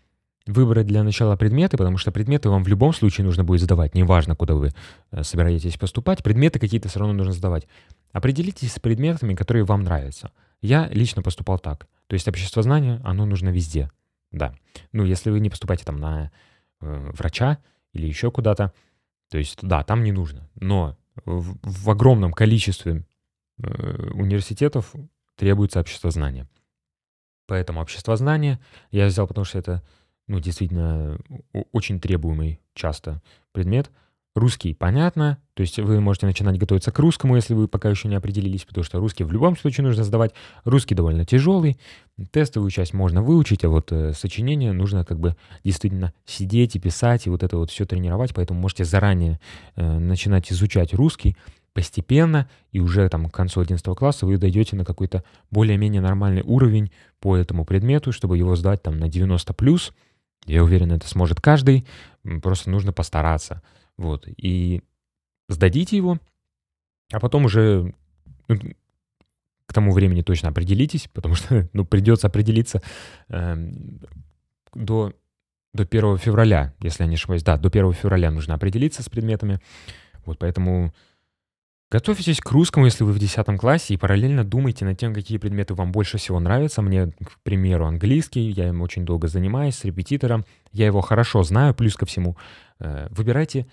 выбрать 0.47 0.85
для 0.85 1.03
начала 1.03 1.35
предметы, 1.35 1.77
потому 1.77 1.97
что 1.97 2.11
предметы 2.11 2.49
вам 2.49 2.63
в 2.63 2.67
любом 2.67 2.93
случае 2.93 3.25
нужно 3.25 3.43
будет 3.43 3.61
задавать, 3.61 3.95
неважно, 3.95 4.35
куда 4.35 4.53
вы 4.53 4.73
э, 5.11 5.23
собираетесь 5.23 5.77
поступать, 5.77 6.23
предметы 6.23 6.59
какие-то 6.59 6.87
все 6.87 6.99
равно 6.99 7.13
нужно 7.13 7.33
задавать. 7.33 7.67
Определитесь 8.11 8.73
с 8.73 8.79
предметами, 8.79 9.33
которые 9.33 9.65
вам 9.65 9.83
нравятся. 9.83 10.31
Я 10.61 10.87
лично 10.87 11.21
поступал 11.21 11.59
так. 11.59 11.87
То 12.07 12.13
есть 12.13 12.27
общество 12.27 12.61
знания, 12.61 13.01
оно 13.03 13.25
нужно 13.25 13.49
везде. 13.49 13.89
Да. 14.31 14.53
Ну, 14.91 15.03
если 15.03 15.31
вы 15.31 15.39
не 15.39 15.49
поступаете 15.49 15.83
там 15.83 15.97
на 15.97 16.31
э, 16.81 17.11
врача 17.13 17.57
или 17.93 18.05
еще 18.07 18.29
куда-то, 18.31 18.71
то 19.29 19.37
есть, 19.37 19.59
да, 19.61 19.83
там 19.83 20.03
не 20.03 20.11
нужно. 20.11 20.47
Но 20.55 20.95
в, 21.25 21.57
в 21.63 21.89
огромном 21.89 22.33
количестве 22.33 23.03
э, 23.57 24.11
университетов 24.13 24.93
требуется 25.35 25.79
общество 25.79 26.11
знания. 26.11 26.47
Поэтому 27.47 27.81
общество 27.81 28.15
знания 28.15 28.59
я 28.91 29.07
взял, 29.07 29.27
потому 29.27 29.45
что 29.45 29.59
это 29.59 29.83
ну, 30.27 30.39
действительно, 30.39 31.17
очень 31.72 32.00
требуемый 32.00 32.60
часто 32.74 33.22
предмет. 33.51 33.91
Русский, 34.36 34.74
понятно, 34.74 35.38
то 35.53 35.62
есть 35.62 35.79
вы 35.79 36.01
можете 36.01 36.25
начинать 36.25 36.58
готовиться 36.58 36.91
к 36.91 37.00
русскому, 37.00 37.38
если 37.38 37.53
вы 37.53 37.70
пока 37.70 37.89
еще 37.89 38.10
не 38.10 38.15
определились, 38.15 38.65
потому 38.65 38.84
что 38.84 39.00
русский 39.00 39.24
в 39.24 39.32
любом 39.32 39.55
случае 39.55 39.86
нужно 39.86 40.03
сдавать. 40.03 40.34
Русский 40.65 40.94
довольно 40.94 41.25
тяжелый, 41.25 41.79
тестовую 42.32 42.70
часть 42.70 42.94
можно 42.94 43.24
выучить, 43.24 43.63
а 43.63 43.70
вот 43.70 43.94
э, 43.94 44.12
сочинение 44.12 44.74
нужно 44.74 45.05
как 45.05 45.22
бы 45.22 45.38
действительно 45.63 46.13
сидеть 46.25 46.75
и 46.75 46.79
писать, 46.79 47.27
и 47.27 47.29
вот 47.29 47.44
это 47.44 47.55
вот 47.55 47.72
все 47.72 47.86
тренировать, 47.86 48.34
поэтому 48.34 48.60
можете 48.60 48.84
заранее 48.84 49.39
э, 49.77 50.00
начинать 50.00 50.51
изучать 50.51 50.94
русский 50.94 51.38
постепенно, 51.72 52.50
и 52.74 52.82
уже 52.82 53.08
там 53.08 53.29
к 53.29 53.34
концу 53.34 53.62
11 53.62 53.86
класса 53.96 54.25
вы 54.25 54.38
дойдете 54.38 54.75
на 54.75 54.84
какой-то 54.84 55.24
более-менее 55.50 56.01
нормальный 56.01 56.41
уровень 56.41 56.91
по 57.22 57.38
этому 57.38 57.63
предмету, 57.63 58.12
чтобы 58.12 58.38
его 58.38 58.55
сдать 58.58 58.84
там 58.84 58.98
на 58.98 59.05
90+. 59.05 59.53
плюс. 59.53 59.94
Я 60.45 60.63
уверен, 60.63 60.91
это 60.91 61.07
сможет 61.07 61.41
каждый, 61.41 61.85
просто 62.41 62.69
нужно 62.69 62.93
постараться. 62.93 63.61
Вот, 63.97 64.27
и 64.27 64.81
сдадите 65.47 65.97
его, 65.97 66.19
а 67.11 67.19
потом 67.19 67.45
уже 67.45 67.93
ну, 68.47 68.59
к 69.65 69.73
тому 69.73 69.91
времени 69.91 70.21
точно 70.21 70.49
определитесь, 70.49 71.09
потому 71.13 71.35
что 71.35 71.67
ну, 71.73 71.85
придется 71.85 72.27
определиться 72.27 72.81
э, 73.29 73.55
до, 74.73 75.13
до 75.73 75.83
1 75.83 76.17
февраля, 76.17 76.73
если 76.81 77.03
я 77.03 77.09
не 77.09 77.15
ошибаюсь. 77.15 77.43
Да, 77.43 77.57
до 77.57 77.69
1 77.69 77.93
февраля 77.93 78.31
нужно 78.31 78.53
определиться 78.55 79.03
с 79.03 79.09
предметами. 79.09 79.59
Вот 80.25 80.39
поэтому 80.39 80.93
готовьтесь 81.92 82.39
к 82.39 82.51
русскому, 82.51 82.86
если 82.86 83.04
вы 83.04 83.13
в 83.13 83.20
10 83.20 83.46
классе, 83.58 83.94
и 83.94 83.98
параллельно 83.98 84.44
думайте 84.44 84.86
над 84.86 84.98
тем, 84.98 85.13
какие 85.13 85.38
предметы 85.38 85.74
вам 85.74 85.92
больше 85.92 86.18
всего 86.18 86.39
нравятся. 86.39 86.82
Мне, 86.82 87.08
к 87.08 87.39
примеру, 87.44 87.86
английский, 87.86 88.50
я 88.50 88.70
им 88.70 88.82
очень 88.82 89.06
долго 89.06 89.27
занимаюсь 89.27 89.75
с 89.75 89.86
репетитором, 89.86 90.46
я 90.72 90.86
его 90.88 91.01
хорошо 91.01 91.44
знаю, 91.44 91.74
плюс 91.74 91.96
ко 91.96 92.06
всему. 92.06 92.38
Э, 92.80 93.08
выбирайте 93.12 93.68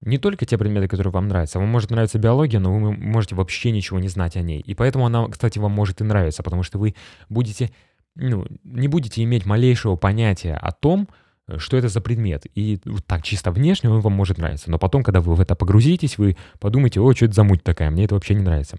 не 0.00 0.18
только 0.18 0.46
те 0.46 0.58
предметы, 0.58 0.88
которые 0.88 1.12
вам 1.12 1.28
нравятся. 1.28 1.58
Вам 1.58 1.68
может 1.68 1.90
нравиться 1.90 2.18
биология, 2.18 2.60
но 2.60 2.72
вы 2.72 2.92
можете 2.92 3.34
вообще 3.34 3.70
ничего 3.70 3.98
не 3.98 4.08
знать 4.08 4.36
о 4.36 4.42
ней. 4.42 4.60
И 4.60 4.74
поэтому 4.74 5.06
она, 5.06 5.26
кстати, 5.28 5.58
вам 5.58 5.72
может 5.72 6.00
и 6.00 6.04
нравиться, 6.04 6.42
потому 6.42 6.62
что 6.62 6.78
вы 6.78 6.94
будете, 7.28 7.70
ну, 8.14 8.46
не 8.62 8.88
будете 8.88 9.22
иметь 9.22 9.46
малейшего 9.46 9.96
понятия 9.96 10.54
о 10.54 10.72
том, 10.72 11.08
что 11.58 11.76
это 11.76 11.88
за 11.88 12.00
предмет. 12.00 12.46
И 12.54 12.80
вот 12.84 13.04
так 13.06 13.22
чисто 13.22 13.50
внешне 13.50 13.90
он 13.90 14.00
вам 14.00 14.12
может 14.12 14.38
нравиться. 14.38 14.70
Но 14.70 14.78
потом, 14.78 15.02
когда 15.02 15.20
вы 15.20 15.34
в 15.34 15.40
это 15.40 15.54
погрузитесь, 15.54 16.18
вы 16.18 16.36
подумаете, 16.58 17.00
о, 17.00 17.12
что 17.14 17.26
это 17.26 17.34
за 17.34 17.44
муть 17.44 17.62
такая, 17.62 17.90
мне 17.90 18.04
это 18.04 18.14
вообще 18.14 18.34
не 18.34 18.42
нравится. 18.42 18.78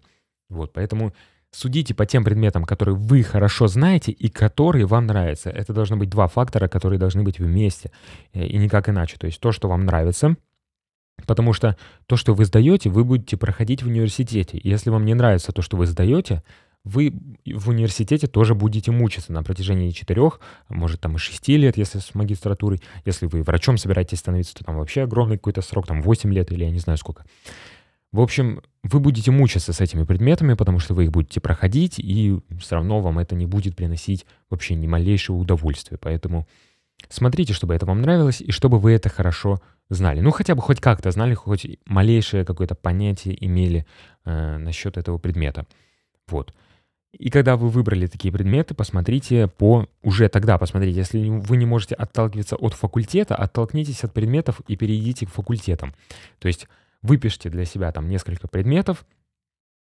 Вот, 0.50 0.74
поэтому 0.74 1.14
судите 1.52 1.94
по 1.94 2.06
тем 2.06 2.24
предметам, 2.24 2.66
которые 2.66 2.96
вы 2.96 3.24
хорошо 3.24 3.68
знаете 3.68 4.12
и 4.12 4.30
которые 4.30 4.86
вам 4.86 5.08
нравятся. 5.08 5.50
Это 5.50 5.74
должны 5.74 5.98
быть 5.98 6.10
два 6.10 6.28
фактора, 6.28 6.68
которые 6.68 7.00
должны 7.00 7.24
быть 7.24 7.40
вместе, 7.40 7.92
э, 8.34 8.46
и 8.46 8.58
никак 8.58 8.90
иначе. 8.90 9.18
То 9.18 9.28
есть 9.28 9.40
то, 9.40 9.52
что 9.52 9.68
вам 9.68 9.86
нравится— 9.86 10.36
Потому 11.26 11.54
что 11.54 11.78
то, 12.06 12.16
что 12.16 12.34
вы 12.34 12.46
сдаете, 12.46 12.90
вы 12.90 13.04
будете 13.04 13.38
проходить 13.38 13.82
в 13.82 13.88
университете. 13.88 14.60
Если 14.64 14.90
вам 14.90 15.06
не 15.06 15.14
нравится 15.14 15.52
то, 15.52 15.62
что 15.62 15.78
вы 15.78 15.88
сдаете, 15.88 16.44
вы 16.88 17.14
в 17.46 17.70
университете 17.70 18.28
тоже 18.28 18.56
будете 18.56 18.92
мучиться 18.92 19.32
на 19.32 19.44
протяжении 19.44 19.92
четырех, 19.92 20.40
может 20.70 21.02
там 21.02 21.16
и 21.16 21.20
шести 21.20 21.58
лет, 21.58 21.78
если 21.78 22.00
с 22.00 22.16
магистратурой. 22.16 22.82
Если 23.06 23.26
вы 23.26 23.44
врачом 23.44 23.78
собираетесь 23.78 24.20
становиться, 24.20 24.56
то 24.56 24.64
там 24.64 24.78
вообще 24.78 25.04
огромный 25.04 25.38
какой-то 25.38 25.62
срок, 25.62 25.88
там 25.88 26.02
8 26.02 26.34
лет 26.34 26.52
или 26.52 26.64
я 26.64 26.72
не 26.72 26.80
знаю 26.80 26.98
сколько. 26.98 27.26
В 28.12 28.22
общем, 28.22 28.62
вы 28.84 29.00
будете 29.00 29.32
мучиться 29.32 29.74
с 29.74 29.82
этими 29.82 30.04
предметами, 30.04 30.54
потому 30.54 30.80
что 30.80 30.94
вы 30.94 31.06
их 31.06 31.12
будете 31.12 31.42
проходить, 31.42 32.00
и 32.00 32.40
все 32.60 32.76
равно 32.76 33.02
вам 33.02 33.20
это 33.20 33.36
не 33.36 33.46
будет 33.46 33.76
приносить 33.76 34.26
вообще 34.50 34.76
ни 34.76 34.88
малейшего 34.88 35.36
удовольствия. 35.36 35.98
Поэтому 35.98 36.48
смотрите, 37.10 37.54
чтобы 37.54 37.76
это 37.76 37.86
вам 37.86 38.02
нравилось, 38.02 38.40
и 38.40 38.52
чтобы 38.52 38.80
вы 38.80 38.94
это 38.94 39.10
хорошо 39.10 39.62
знали. 39.90 40.22
Ну, 40.22 40.32
хотя 40.32 40.56
бы 40.56 40.62
хоть 40.62 40.80
как-то 40.80 41.12
знали, 41.12 41.34
хоть 41.34 41.68
малейшее 41.86 42.46
какое-то 42.46 42.76
понятие 42.76 43.38
имели 43.46 43.86
э, 44.26 44.58
насчет 44.58 44.98
этого 44.98 45.18
предмета. 45.18 45.66
Вот. 46.28 46.54
И 47.14 47.30
когда 47.30 47.56
вы 47.56 47.70
выбрали 47.70 48.08
такие 48.08 48.32
предметы, 48.32 48.74
посмотрите 48.74 49.48
по... 49.48 49.88
Уже 50.04 50.30
тогда 50.30 50.58
посмотрите, 50.58 50.98
если 50.98 51.30
вы 51.30 51.58
не 51.58 51.66
можете 51.66 51.96
отталкиваться 51.96 52.56
от 52.56 52.74
факультета, 52.74 53.36
оттолкнитесь 53.36 54.04
от 54.04 54.14
предметов 54.14 54.62
и 54.68 54.76
перейдите 54.76 55.26
к 55.26 55.32
факультетам. 55.32 55.94
То 56.40 56.48
есть 56.48 56.68
выпишите 57.02 57.50
для 57.50 57.66
себя 57.66 57.92
там 57.92 58.10
несколько 58.10 58.48
предметов. 58.48 59.06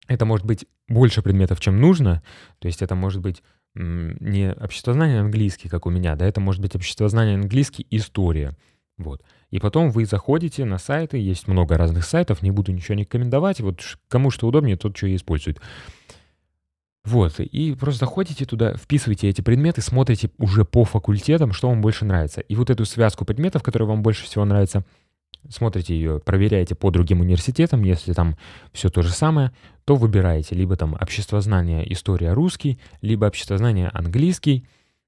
Это 0.07 0.25
может 0.25 0.45
быть 0.45 0.65
больше 0.87 1.21
предметов, 1.21 1.59
чем 1.59 1.81
нужно. 1.81 2.21
То 2.59 2.67
есть 2.67 2.81
это 2.81 2.95
может 2.95 3.21
быть 3.21 3.41
не 3.73 4.53
обществознание 4.53 5.19
английский, 5.19 5.67
как 5.67 5.85
у 5.85 5.89
меня, 5.89 6.15
да, 6.15 6.25
это 6.25 6.39
может 6.39 6.61
быть 6.61 6.75
обществознание 6.75 7.35
английский, 7.35 7.85
история. 7.89 8.55
Вот. 8.97 9.21
И 9.49 9.59
потом 9.59 9.89
вы 9.89 10.05
заходите 10.05 10.63
на 10.63 10.77
сайты, 10.77 11.17
есть 11.17 11.47
много 11.49 11.77
разных 11.77 12.05
сайтов, 12.05 12.41
не 12.41 12.51
буду 12.51 12.71
ничего 12.71 12.95
не 12.95 13.03
рекомендовать, 13.03 13.59
вот 13.59 13.81
кому 14.07 14.31
что 14.31 14.47
удобнее, 14.47 14.77
тот 14.77 14.95
что 14.95 15.07
и 15.07 15.15
использует. 15.15 15.59
Вот, 17.05 17.39
и 17.39 17.73
просто 17.75 18.05
заходите 18.05 18.45
туда, 18.45 18.75
вписываете 18.75 19.29
эти 19.29 19.41
предметы, 19.41 19.81
смотрите 19.81 20.31
уже 20.37 20.65
по 20.65 20.83
факультетам, 20.85 21.53
что 21.53 21.69
вам 21.69 21.81
больше 21.81 22.03
нравится. 22.03 22.41
И 22.41 22.55
вот 22.55 22.69
эту 22.69 22.85
связку 22.85 23.25
предметов, 23.25 23.61
которые 23.61 23.87
вам 23.87 24.01
больше 24.01 24.23
всего 24.23 24.43
нравятся, 24.43 24.83
смотрите 25.49 25.95
ее, 25.95 26.19
проверяете 26.19 26.73
по 26.73 26.89
другим 26.89 27.21
университетам, 27.21 27.83
если 27.83 28.13
там 28.13 28.35
все 28.73 28.89
то 28.89 29.03
же 29.03 29.11
самое, 29.11 29.51
то 29.85 29.95
выбираете 29.95 30.55
либо 30.55 30.75
там 30.75 30.97
обществознание, 30.99 31.91
история, 31.93 32.33
русский, 32.33 32.79
либо 33.01 33.25
обществознание, 33.25 33.89
английский, 33.93 34.65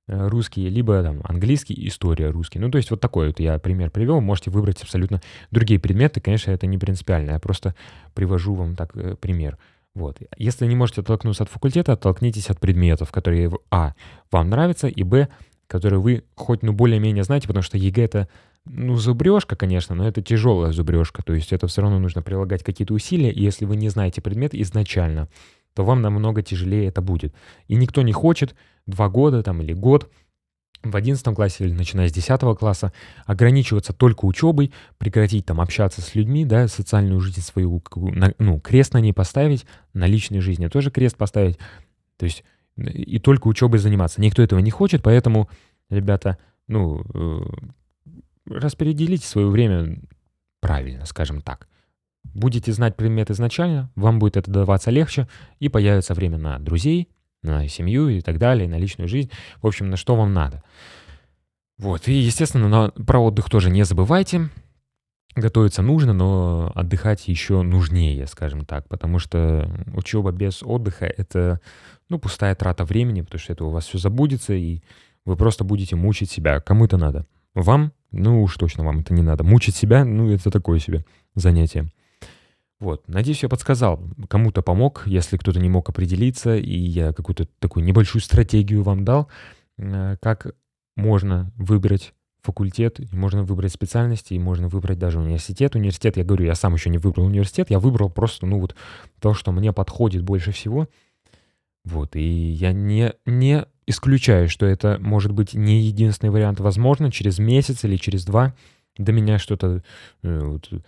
Э, 0.10 0.27
русский, 0.30 0.70
либо 0.70 1.04
там 1.04 1.20
английский, 1.25 1.75
история 1.88 2.30
русский. 2.30 2.60
Ну, 2.60 2.72
то 2.72 2.77
есть 2.77 2.92
вот 2.92 3.01
такой 3.01 3.27
вот 3.27 3.39
я 3.42 3.60
пример 3.60 3.92
привел. 3.92 4.22
Можете 4.22 4.51
выбрать 4.51 4.82
абсолютно 4.82 5.22
другие 5.51 5.80
предметы. 5.80 6.22
Конечно, 6.22 6.51
это 6.51 6.66
не 6.66 6.77
принципиально. 6.77 7.32
Я 7.32 7.39
просто 7.39 7.75
привожу 8.13 8.54
вам 8.54 8.75
так 8.75 8.96
э, 8.96 9.16
пример. 9.20 9.58
Вот. 9.98 10.22
Если 10.38 10.68
не 10.68 10.75
можете 10.75 11.01
оттолкнуться 11.01 11.42
от 11.42 11.50
факультета, 11.50 11.94
оттолкнитесь 11.94 12.51
от 12.51 12.60
предметов, 12.60 13.12
которые, 13.12 13.51
а, 13.72 13.96
вам 14.32 14.51
нравятся, 14.51 14.88
и, 14.88 15.01
б, 15.01 15.27
которые 15.66 16.00
вы 16.00 16.24
хоть, 16.36 16.62
ну, 16.62 16.72
более-менее 16.72 17.24
знаете, 17.24 17.48
потому 17.48 17.63
что 17.63 17.80
ЕГЭ— 17.80 18.04
это, 18.06 18.27
ну, 18.66 18.96
зубрежка, 18.96 19.56
конечно, 19.56 19.96
но 19.96 20.08
это 20.08 20.22
тяжелая 20.22 20.72
зубрежка, 20.72 21.24
то 21.24 21.34
есть 21.34 21.51
это 21.51 21.66
все 21.66 21.82
равно 21.82 21.98
нужно 21.98 22.22
прилагать 22.22 22.63
какие-то 22.63 22.94
усилия, 22.94 23.32
и 23.32 23.42
если 23.42 23.66
вы 23.66 23.75
не 23.75 23.89
знаете 23.89 24.22
предмет 24.22 24.54
изначально, 24.54 25.30
то 25.74 25.84
вам 25.84 26.04
намного 26.04 26.44
тяжелее 26.44 26.86
это 26.89 27.01
будет. 27.01 27.34
И 27.68 27.75
никто 27.75 28.04
не 28.04 28.13
хочет 28.13 28.56
два 28.86 29.10
года 29.10 29.42
там 29.42 29.63
или 29.63 29.74
год 29.74 30.12
в 30.84 30.96
11 30.96 31.36
классе 31.36 31.65
или 31.65 31.74
начиная 31.74 32.07
с 32.07 32.12
10 32.12 32.57
класса 32.57 32.93
ограничиваться 33.25 33.93
только 33.93 34.25
учебой, 34.25 34.72
прекратить 34.98 35.46
там 35.46 35.60
общаться 35.62 36.01
с 36.01 36.15
людьми, 36.15 36.46
да, 36.46 36.67
социальную 36.67 37.19
жизнь 37.19 37.41
свою, 37.41 37.81
ну, 38.39 38.60
крест 38.60 38.93
на 38.93 39.00
ней 39.00 39.13
поставить, 39.13 39.65
на 39.93 40.05
личной 40.05 40.39
жизни 40.39 40.67
тоже 40.67 40.91
крест 40.91 41.17
поставить, 41.17 41.57
то 42.17 42.25
есть 42.25 42.43
и 42.77 43.19
только 43.19 43.48
учебой 43.48 43.79
заниматься. 43.79 44.22
Никто 44.22 44.41
этого 44.41 44.60
не 44.60 44.72
хочет, 44.72 45.01
поэтому, 45.01 45.50
ребята, 45.89 46.38
ну, 46.67 47.03
э, 47.13 47.39
распределите 48.46 49.25
свое 49.25 49.48
время 49.48 50.00
правильно, 50.60 51.05
скажем 51.05 51.41
так. 51.41 51.67
Будете 52.24 52.72
знать 52.72 52.96
предмет 52.96 53.31
изначально, 53.31 53.89
вам 53.96 54.19
будет 54.19 54.38
это 54.38 54.51
даваться 54.51 54.91
легче, 54.91 55.27
и 55.60 55.69
появится 55.69 56.13
время 56.13 56.38
на 56.38 56.60
друзей, 56.60 57.10
на 57.48 57.68
семью 57.68 58.10
и 58.10 58.22
так 58.22 58.38
далее, 58.38 58.70
на 58.70 58.77
личную 58.77 59.08
жизнь. 59.08 59.32
В 59.62 59.68
общем, 59.68 59.89
на 59.89 59.98
что 59.98 60.16
вам 60.16 60.34
надо. 60.34 60.63
Вот, 61.77 62.08
и, 62.08 62.13
естественно, 62.13 62.68
на, 62.68 62.89
про 62.89 63.20
отдых 63.20 63.50
тоже 63.50 63.70
не 63.70 63.84
забывайте. 63.84 64.50
Готовиться 65.36 65.84
нужно, 65.84 66.13
но 66.13 66.72
отдыхать 66.74 67.27
еще 67.27 67.62
нужнее, 67.62 68.25
скажем 68.25 68.66
так, 68.66 68.88
потому 68.88 69.20
что 69.20 69.70
учеба 69.94 70.32
без 70.32 70.63
отдыха— 70.63 71.06
это, 71.18 71.62
ну, 72.10 72.18
пустая 72.18 72.56
трата 72.56 72.86
времени, 72.86 73.22
потому 73.22 73.39
что 73.39 73.54
это 73.54 73.66
у 73.66 73.70
вас 73.70 73.86
все 73.86 74.00
забудется, 74.00 74.54
и 74.54 74.82
вы 75.25 75.36
просто 75.36 75.63
будете 75.63 75.96
мучить 75.96 76.32
себя. 76.32 76.60
Кому 76.60 76.86
это 76.86 76.98
надо? 76.98 77.27
Вам? 77.54 77.92
Ну 78.12 78.42
уж 78.42 78.56
точно 78.56 78.84
вам 78.84 79.00
это 79.01 79.13
не 79.13 79.22
надо. 79.22 79.44
Мучить 79.44 79.75
себя, 79.75 80.06
ну, 80.06 80.32
это 80.32 80.50
такое 80.50 80.80
себе 80.80 81.06
занятие. 81.36 81.92
Вот, 82.79 83.07
надеюсь, 83.07 83.41
я 83.41 83.50
подсказал, 83.50 84.00
кому-то 84.29 84.62
помог, 84.62 85.03
если 85.07 85.38
кто-то 85.38 85.60
не 85.60 85.69
мог 85.69 85.89
определиться, 85.89 86.55
и 86.55 86.77
я 86.77 87.12
какую-то 87.12 87.48
такую 87.60 87.84
небольшую 87.84 88.22
стратегию 88.22 88.84
вам 88.84 89.03
дал, 89.03 89.29
э, 89.77 90.17
как 90.22 90.55
можно 90.96 91.51
выбрать 91.55 92.13
факультет, 92.43 93.00
можно 93.12 93.43
выбрать 93.43 93.74
специальности, 93.74 94.34
и 94.34 94.39
можно 94.39 94.67
выбрать 94.67 95.00
даже 95.00 95.19
университет. 95.19 95.75
Университет, 95.75 96.17
я 96.17 96.24
говорю, 96.24 96.46
я 96.46 96.55
сам 96.55 96.75
еще 96.75 96.89
не 96.89 97.00
выбрал 97.00 97.25
университет, 97.25 97.69
я 97.69 97.79
выбрал 97.79 98.10
просто, 98.10 98.46
ну 98.46 98.60
вот, 98.60 98.75
то, 99.19 99.34
что 99.34 99.51
мне 99.51 99.74
подходит 99.74 100.22
больше 100.24 100.51
всего. 100.51 100.88
Вот, 101.84 102.15
и 102.15 102.22
я 102.22 102.74
не, 102.74 103.13
не 103.25 103.65
исключаю, 103.88 104.50
что 104.50 104.65
это 104.65 104.98
может 105.00 105.31
быть 105.31 105.53
не 105.53 105.81
единственный 105.81 106.29
вариант. 106.29 106.60
Возможно, 106.60 107.12
через 107.12 107.39
месяц 107.39 107.84
или 107.86 107.96
через 107.96 108.25
два 108.25 108.53
до 108.98 109.12
меня 109.12 109.39
что-то 109.39 109.84
э, 110.24 110.60
э, 110.72 110.80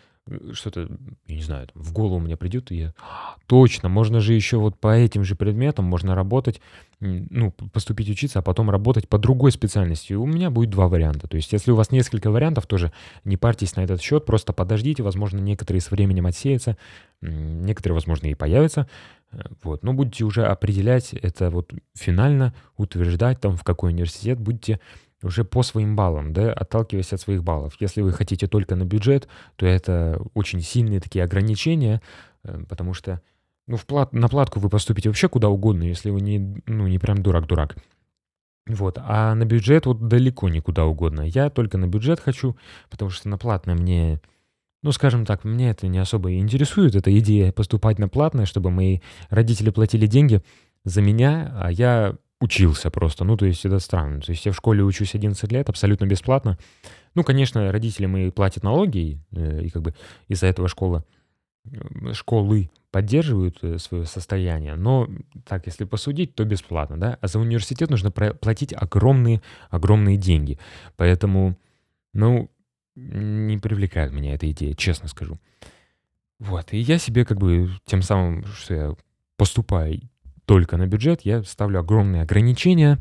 что-то, 0.53 0.87
я 1.27 1.35
не 1.35 1.41
знаю, 1.41 1.67
в 1.73 1.91
голову 1.91 2.19
мне 2.19 2.37
придет, 2.37 2.71
и 2.71 2.77
я, 2.77 2.93
«А, 2.99 3.35
точно, 3.47 3.89
можно 3.89 4.19
же 4.19 4.33
еще 4.33 4.57
вот 4.57 4.79
по 4.79 4.95
этим 4.95 5.23
же 5.23 5.35
предметам 5.35 5.85
можно 5.85 6.15
работать, 6.15 6.61
ну, 6.99 7.51
поступить 7.51 8.09
учиться, 8.09 8.39
а 8.39 8.41
потом 8.41 8.69
работать 8.69 9.07
по 9.07 9.17
другой 9.17 9.51
специальности. 9.51 10.13
У 10.13 10.25
меня 10.25 10.49
будет 10.49 10.69
два 10.69 10.87
варианта. 10.87 11.27
То 11.27 11.37
есть, 11.37 11.51
если 11.53 11.71
у 11.71 11.75
вас 11.75 11.91
несколько 11.91 12.29
вариантов, 12.29 12.67
тоже 12.67 12.91
не 13.23 13.37
парьтесь 13.37 13.75
на 13.75 13.81
этот 13.81 14.01
счет, 14.01 14.25
просто 14.25 14.51
подождите, 14.53 15.01
возможно, 15.01 15.39
некоторые 15.39 15.81
с 15.81 15.91
временем 15.91 16.25
отсеются, 16.25 16.77
некоторые, 17.21 17.95
возможно, 17.95 18.27
и 18.27 18.35
появятся. 18.35 18.87
Э, 19.31 19.43
вот. 19.63 19.83
Но 19.83 19.93
будете 19.93 20.25
уже 20.25 20.45
определять 20.45 21.13
это 21.13 21.49
вот 21.49 21.73
финально, 21.95 22.53
утверждать 22.75 23.39
там, 23.39 23.55
в 23.55 23.63
какой 23.63 23.91
университет, 23.91 24.39
будете 24.39 24.79
уже 25.21 25.43
по 25.43 25.63
своим 25.63 25.95
баллам, 25.95 26.33
да, 26.33 26.53
отталкиваясь 26.53 27.13
от 27.13 27.21
своих 27.21 27.43
баллов. 27.43 27.75
Если 27.79 28.01
вы 28.01 28.11
хотите 28.11 28.47
только 28.47 28.75
на 28.75 28.85
бюджет, 28.85 29.27
то 29.55 29.65
это 29.65 30.21
очень 30.33 30.61
сильные 30.61 30.99
такие 30.99 31.23
ограничения, 31.23 32.01
э, 32.43 32.63
потому 32.67 32.93
что 32.93 33.21
ну, 33.67 33.77
в 33.77 33.85
плат, 33.85 34.13
на 34.13 34.27
платку 34.27 34.59
вы 34.59 34.69
поступите 34.69 35.09
вообще 35.09 35.29
куда 35.29 35.49
угодно, 35.49 35.83
если 35.83 36.09
вы 36.09 36.21
не, 36.21 36.63
ну, 36.65 36.87
не 36.87 36.97
прям 36.97 37.21
дурак-дурак. 37.21 37.77
Вот, 38.65 38.97
а 38.99 39.35
на 39.35 39.45
бюджет 39.45 39.85
вот 39.85 40.07
далеко 40.07 40.49
не 40.49 40.59
куда 40.59 40.85
угодно. 40.85 41.21
Я 41.21 41.49
только 41.49 41.77
на 41.77 41.87
бюджет 41.87 42.19
хочу, 42.19 42.55
потому 42.89 43.11
что 43.11 43.29
на 43.29 43.37
платное 43.37 43.75
мне, 43.75 44.21
ну, 44.81 44.91
скажем 44.91 45.25
так, 45.25 45.43
мне 45.43 45.69
это 45.69 45.87
не 45.87 45.99
особо 45.99 46.33
интересует, 46.35 46.95
эта 46.95 47.15
идея 47.19 47.51
поступать 47.51 47.99
на 47.99 48.09
платное, 48.09 48.45
чтобы 48.45 48.71
мои 48.71 48.99
родители 49.29 49.69
платили 49.69 50.07
деньги 50.07 50.41
за 50.83 51.01
меня, 51.01 51.55
а 51.59 51.71
я 51.71 52.15
учился 52.39 52.89
просто. 52.89 53.25
Ну, 53.25 53.37
то 53.37 53.45
есть 53.45 53.65
это 53.65 53.79
странно. 53.79 54.21
То 54.21 54.31
есть 54.31 54.45
я 54.45 54.51
в 54.51 54.55
школе 54.55 54.83
учусь 54.83 55.15
11 55.15 55.51
лет 55.51 55.69
абсолютно 55.69 56.05
бесплатно. 56.05 56.57
Ну, 57.15 57.23
конечно, 57.23 57.71
родители 57.71 58.05
мои 58.05 58.31
платят 58.31 58.63
налоги, 58.63 59.19
э, 59.31 59.63
и 59.63 59.69
как 59.69 59.81
бы 59.81 59.93
из-за 60.27 60.47
этого 60.47 60.67
школа, 60.67 61.03
э, 61.65 62.13
школы 62.13 62.69
поддерживают 62.91 63.59
э, 63.61 63.77
свое 63.77 64.05
состояние, 64.05 64.75
но 64.75 65.07
так, 65.45 65.65
если 65.67 65.83
посудить, 65.83 66.35
то 66.35 66.45
бесплатно, 66.45 66.99
да, 66.99 67.17
а 67.21 67.27
за 67.27 67.39
университет 67.39 67.89
нужно 67.89 68.11
платить 68.11 68.73
огромные, 68.73 69.41
огромные 69.69 70.17
деньги. 70.17 70.57
Поэтому, 70.95 71.57
ну, 72.13 72.49
не 72.95 73.57
привлекает 73.57 74.11
меня 74.11 74.33
эта 74.33 74.49
идея, 74.51 74.73
честно 74.73 75.07
скажу. 75.07 75.37
Вот, 76.39 76.73
и 76.73 76.77
я 76.77 76.97
себе 76.97 77.25
как 77.25 77.37
бы 77.37 77.69
тем 77.85 78.01
самым, 78.01 78.45
что 78.45 78.73
я 78.73 78.95
поступаю 79.35 80.01
только 80.49 80.77
на 80.77 80.87
бюджет, 80.87 81.21
я 81.25 81.43
ставлю 81.43 81.79
огромные 81.79 82.23
ограничения. 82.23 82.97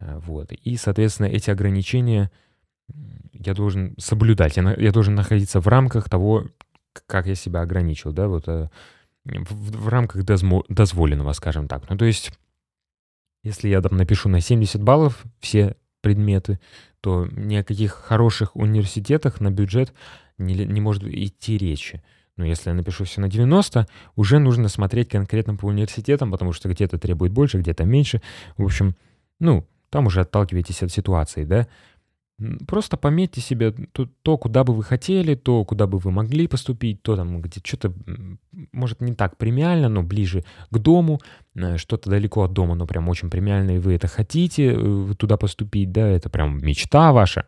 Э, 0.00 0.18
вот. 0.18 0.50
И, 0.50 0.76
соответственно, 0.76 1.28
эти 1.28 1.48
ограничения 1.48 2.32
я 3.32 3.54
должен 3.54 3.94
соблюдать. 3.96 4.56
Я, 4.56 4.74
я 4.74 4.90
должен 4.90 5.14
находиться 5.14 5.60
в 5.60 5.68
рамках 5.68 6.08
того, 6.08 6.48
как 7.06 7.28
я 7.28 7.36
себя 7.36 7.60
ограничил, 7.60 8.10
да, 8.10 8.26
вот 8.26 8.48
э, 8.48 8.70
в, 9.24 9.82
в 9.84 9.88
рамках 9.88 10.24
дозмо, 10.24 10.64
дозволенного, 10.68 11.32
скажем 11.34 11.68
так. 11.68 11.88
Ну, 11.88 11.96
то 11.96 12.06
есть, 12.06 12.32
если 13.44 13.68
я 13.68 13.80
там 13.80 13.96
напишу 13.96 14.28
на 14.28 14.40
70 14.40 14.82
баллов 14.82 15.22
все 15.38 15.76
предметы, 16.00 16.58
то 17.00 17.28
ни 17.30 17.54
о 17.54 17.62
каких 17.62 17.92
хороших 17.92 18.56
университетах 18.56 19.40
на 19.40 19.52
бюджет 19.52 19.94
не, 20.38 20.54
не 20.56 20.80
может 20.80 21.04
идти 21.04 21.56
речи. 21.56 22.02
Но 22.36 22.44
если 22.44 22.70
я 22.70 22.74
напишу 22.74 23.04
все 23.04 23.20
на 23.20 23.28
90, 23.28 23.86
уже 24.16 24.38
нужно 24.38 24.68
смотреть 24.68 25.08
конкретно 25.08 25.54
по 25.54 25.66
университетам, 25.66 26.30
потому 26.30 26.52
что 26.52 26.68
где-то 26.68 26.98
требует 26.98 27.32
больше, 27.32 27.58
где-то 27.58 27.84
меньше. 27.84 28.20
В 28.56 28.64
общем, 28.64 28.96
ну, 29.38 29.66
там 29.90 30.06
уже 30.06 30.22
отталкивайтесь 30.22 30.82
от 30.82 30.90
ситуации, 30.90 31.44
да. 31.44 31.68
Просто 32.66 32.96
пометьте 32.96 33.40
себе 33.40 33.70
то, 33.70 34.08
то, 34.22 34.36
куда 34.36 34.64
бы 34.64 34.74
вы 34.74 34.82
хотели, 34.82 35.36
то, 35.36 35.64
куда 35.64 35.86
бы 35.86 35.98
вы 35.98 36.10
могли 36.10 36.48
поступить, 36.48 37.00
то 37.00 37.14
там, 37.14 37.40
где 37.40 37.60
что-то, 37.62 37.94
может, 38.72 39.00
не 39.00 39.14
так 39.14 39.36
премиально, 39.36 39.88
но 39.88 40.02
ближе 40.02 40.44
к 40.70 40.78
дому, 40.78 41.20
э, 41.54 41.76
что-то 41.76 42.10
далеко 42.10 42.42
от 42.42 42.52
дома, 42.52 42.74
но 42.74 42.86
прям 42.86 43.08
очень 43.08 43.30
премиально, 43.30 43.76
и 43.76 43.78
вы 43.78 43.94
это 43.94 44.08
хотите 44.08 44.74
э, 44.76 45.14
туда 45.16 45.36
поступить, 45.36 45.92
да, 45.92 46.08
это 46.08 46.28
прям 46.28 46.58
мечта 46.58 47.12
ваша. 47.12 47.46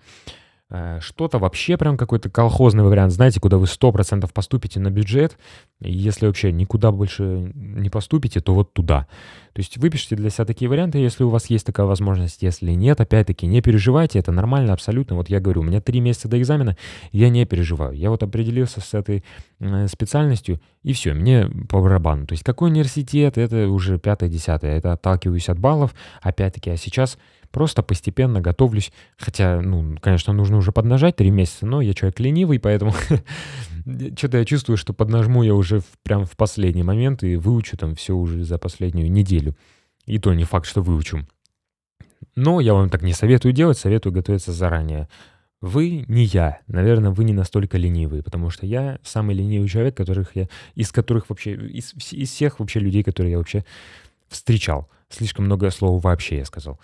Э, 0.68 0.98
что-то 1.00 1.38
вообще 1.38 1.76
прям 1.76 1.96
какой-то 1.96 2.28
колхозный 2.28 2.82
вариант, 2.82 3.12
знаете, 3.12 3.38
куда 3.38 3.56
вы 3.56 3.66
100% 3.66 4.28
поступите 4.32 4.80
на 4.80 4.90
бюджет, 4.90 5.38
если 5.80 6.26
вообще 6.26 6.50
никуда 6.50 6.90
больше 6.90 7.52
не 7.54 7.88
поступите, 7.88 8.40
то 8.40 8.52
вот 8.52 8.72
туда. 8.72 9.06
То 9.52 9.60
есть 9.60 9.76
выпишите 9.76 10.16
для 10.16 10.28
себя 10.28 10.44
такие 10.44 10.68
варианты, 10.68 10.98
если 10.98 11.22
у 11.22 11.28
вас 11.28 11.50
есть 11.50 11.64
такая 11.64 11.86
возможность. 11.86 12.42
Если 12.42 12.72
нет, 12.72 13.00
опять-таки, 13.00 13.46
не 13.46 13.62
переживайте, 13.62 14.18
это 14.18 14.32
нормально 14.32 14.72
абсолютно. 14.72 15.14
Вот 15.14 15.30
я 15.30 15.38
говорю, 15.38 15.60
у 15.60 15.64
меня 15.64 15.80
три 15.80 16.00
месяца 16.00 16.28
до 16.28 16.38
экзамена, 16.38 16.76
я 17.12 17.28
не 17.28 17.46
переживаю. 17.46 17.92
Я 17.92 18.10
вот 18.10 18.24
определился 18.24 18.80
с 18.80 18.92
этой 18.92 19.22
э, 19.60 19.86
специальностью, 19.86 20.60
и 20.82 20.92
все, 20.92 21.14
мне 21.14 21.48
по 21.68 21.80
барабану. 21.80 22.26
То 22.26 22.32
есть 22.32 22.42
какой 22.42 22.70
университет, 22.70 23.38
это 23.38 23.68
уже 23.68 23.98
пятое-десятое, 23.98 24.76
это 24.76 24.92
отталкиваюсь 24.92 25.48
от 25.48 25.60
баллов. 25.60 25.94
Опять-таки, 26.22 26.70
а 26.70 26.76
сейчас 26.76 27.18
Просто 27.50 27.82
постепенно 27.82 28.40
готовлюсь. 28.40 28.92
Хотя, 29.16 29.60
ну, 29.60 29.96
конечно, 30.00 30.32
нужно 30.32 30.56
уже 30.56 30.72
поднажать 30.72 31.16
три 31.16 31.30
месяца, 31.30 31.66
но 31.66 31.80
я 31.80 31.94
человек 31.94 32.20
ленивый, 32.20 32.58
поэтому 32.58 32.92
что-то 34.16 34.38
я 34.38 34.44
чувствую, 34.44 34.76
что 34.76 34.92
поднажму 34.92 35.42
я 35.42 35.54
уже 35.54 35.80
в, 35.80 35.86
прям 36.02 36.24
в 36.24 36.36
последний 36.36 36.82
момент 36.82 37.22
и 37.22 37.36
выучу 37.36 37.76
там 37.76 37.94
все 37.94 38.14
уже 38.14 38.44
за 38.44 38.58
последнюю 38.58 39.10
неделю. 39.10 39.56
И 40.04 40.18
то 40.18 40.32
не 40.34 40.44
факт, 40.44 40.66
что 40.66 40.82
выучу. 40.82 41.26
Но 42.34 42.60
я 42.60 42.74
вам 42.74 42.90
так 42.90 43.02
не 43.02 43.12
советую 43.12 43.52
делать, 43.52 43.78
советую 43.78 44.12
готовиться 44.12 44.52
заранее. 44.52 45.08
Вы 45.60 46.04
не 46.06 46.24
я. 46.24 46.60
Наверное, 46.66 47.10
вы 47.10 47.24
не 47.24 47.32
настолько 47.32 47.78
ленивые, 47.78 48.22
потому 48.22 48.50
что 48.50 48.66
я 48.66 48.98
самый 49.02 49.34
ленивый 49.34 49.68
человек, 49.68 49.96
которых 49.96 50.36
я, 50.36 50.48
из 50.74 50.92
которых 50.92 51.30
вообще, 51.30 51.54
из, 51.54 51.94
из 52.12 52.30
всех 52.30 52.60
вообще 52.60 52.78
людей, 52.78 53.02
которые 53.02 53.32
я 53.32 53.38
вообще 53.38 53.64
встречал. 54.28 54.88
Слишком 55.08 55.46
много 55.46 55.70
слов 55.70 56.02
вообще 56.02 56.38
я 56.38 56.44
сказал. 56.44 56.78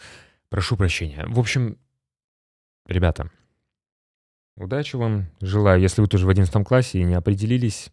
Прошу 0.52 0.76
прощения. 0.76 1.24
В 1.28 1.40
общем, 1.40 1.78
ребята, 2.86 3.30
удачи 4.54 4.96
вам. 4.96 5.30
Желаю, 5.40 5.80
если 5.80 6.02
вы 6.02 6.08
тоже 6.08 6.26
в 6.26 6.28
11 6.28 6.66
классе 6.66 6.98
и 6.98 7.04
не 7.04 7.14
определились, 7.14 7.90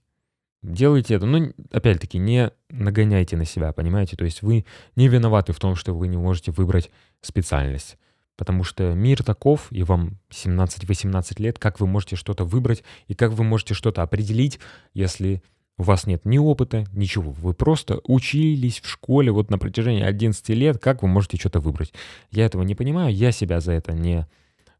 делайте 0.61 1.13
это. 1.13 1.25
Но, 1.25 1.53
опять-таки, 1.71 2.17
не 2.17 2.51
нагоняйте 2.69 3.37
на 3.37 3.45
себя, 3.45 3.71
понимаете? 3.71 4.17
То 4.17 4.25
есть 4.25 4.41
вы 4.41 4.65
не 4.97 5.07
виноваты 5.07 5.53
в 5.53 5.59
том, 5.59 5.77
что 5.77 5.95
вы 5.95 6.09
не 6.09 6.17
можете 6.17 6.51
выбрать 6.51 6.91
специальность. 7.21 7.97
Потому 8.35 8.65
что 8.65 8.93
мир 8.93 9.23
таков, 9.23 9.71
и 9.71 9.83
вам 9.83 10.19
17-18 10.29 11.41
лет, 11.41 11.59
как 11.59 11.79
вы 11.79 11.87
можете 11.87 12.17
что-то 12.17 12.43
выбрать, 12.43 12.83
и 13.07 13.15
как 13.15 13.31
вы 13.31 13.45
можете 13.45 13.73
что-то 13.73 14.01
определить, 14.01 14.59
если 14.93 15.41
у 15.79 15.83
вас 15.83 16.05
нет 16.05 16.25
ни 16.25 16.37
опыта, 16.37 16.83
ничего. 16.91 17.31
Вы 17.31 17.53
просто 17.53 18.01
учились 18.03 18.81
в 18.81 18.87
школе 18.87 19.31
вот 19.31 19.49
на 19.49 19.57
протяжении 19.57 20.03
11 20.03 20.49
лет. 20.49 20.77
Как 20.77 21.01
вы 21.01 21.07
можете 21.07 21.37
что-то 21.37 21.61
выбрать? 21.61 21.93
Я 22.31 22.45
этого 22.45 22.63
не 22.63 22.75
понимаю, 22.75 23.15
я 23.15 23.31
себя 23.31 23.61
за 23.61 23.71
это 23.71 23.93
не 23.93 24.27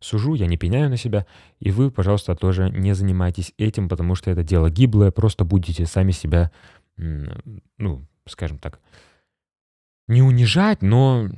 сужу, 0.02 0.34
я 0.34 0.46
не 0.46 0.58
пеняю 0.58 0.90
на 0.90 0.98
себя. 0.98 1.26
И 1.62 1.72
вы, 1.72 1.90
пожалуйста, 1.90 2.36
тоже 2.36 2.70
не 2.70 2.94
занимайтесь 2.94 3.54
этим, 3.58 3.88
потому 3.88 4.16
что 4.16 4.30
это 4.30 4.44
дело 4.44 4.70
гиблое. 4.70 5.12
Просто 5.12 5.46
будете 5.46 5.86
сами 5.86 6.12
себя, 6.12 6.52
ну, 6.98 8.06
скажем 8.28 8.58
так, 8.58 8.82
не 10.10 10.22
унижать, 10.22 10.82
но 10.82 11.30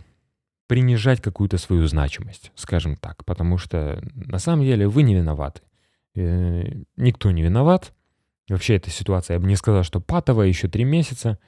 принижать 0.66 1.22
какую-то 1.22 1.60
свою 1.60 1.86
значимость, 1.86 2.52
скажем 2.56 2.96
так. 2.96 3.24
Потому 3.26 3.60
что 3.60 4.02
на 4.16 4.40
самом 4.40 4.66
деле 4.66 4.88
вы 4.88 5.04
не 5.04 5.14
виноваты. 5.14 5.62
Э, 6.16 6.64
никто 6.98 7.30
не 7.30 7.44
виноват. 7.44 7.94
Вообще 8.52 8.76
эта 8.76 8.90
ситуация, 8.90 9.36
я 9.36 9.40
бы 9.40 9.48
не 9.48 9.56
сказал, 9.56 9.84
что 9.84 10.02
патовая, 10.02 10.48
еще 10.48 10.68
три 10.68 10.84
месяца. 10.84 11.40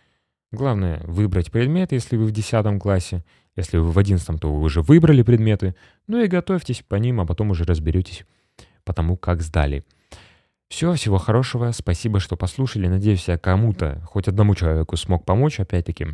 Главное 0.53 1.01
выбрать 1.03 1.51
предмет, 1.51 1.91
если 1.91 2.15
вы 2.15 2.25
в 2.25 2.31
10 2.31 2.81
классе. 2.81 3.25
Если 3.57 3.77
вы 3.77 3.91
в 3.91 3.99
11, 3.99 4.39
то 4.39 4.53
вы 4.53 4.61
уже 4.61 4.81
выбрали 4.81 5.21
предметы. 5.21 5.75
Ну 6.07 6.23
и 6.23 6.27
готовьтесь 6.27 6.81
по 6.87 6.95
ним, 6.95 7.19
а 7.19 7.25
потом 7.25 7.51
уже 7.51 7.65
разберетесь 7.65 8.25
по 8.85 8.93
тому, 8.93 9.17
как 9.17 9.41
сдали. 9.41 9.83
Все, 10.69 10.93
всего 10.93 11.17
хорошего. 11.17 11.71
Спасибо, 11.71 12.21
что 12.21 12.37
послушали. 12.37 12.87
Надеюсь, 12.87 13.27
я 13.27 13.37
кому-то, 13.37 14.01
хоть 14.05 14.29
одному 14.29 14.55
человеку 14.55 14.95
смог 14.95 15.25
помочь, 15.25 15.59
опять-таки. 15.59 16.07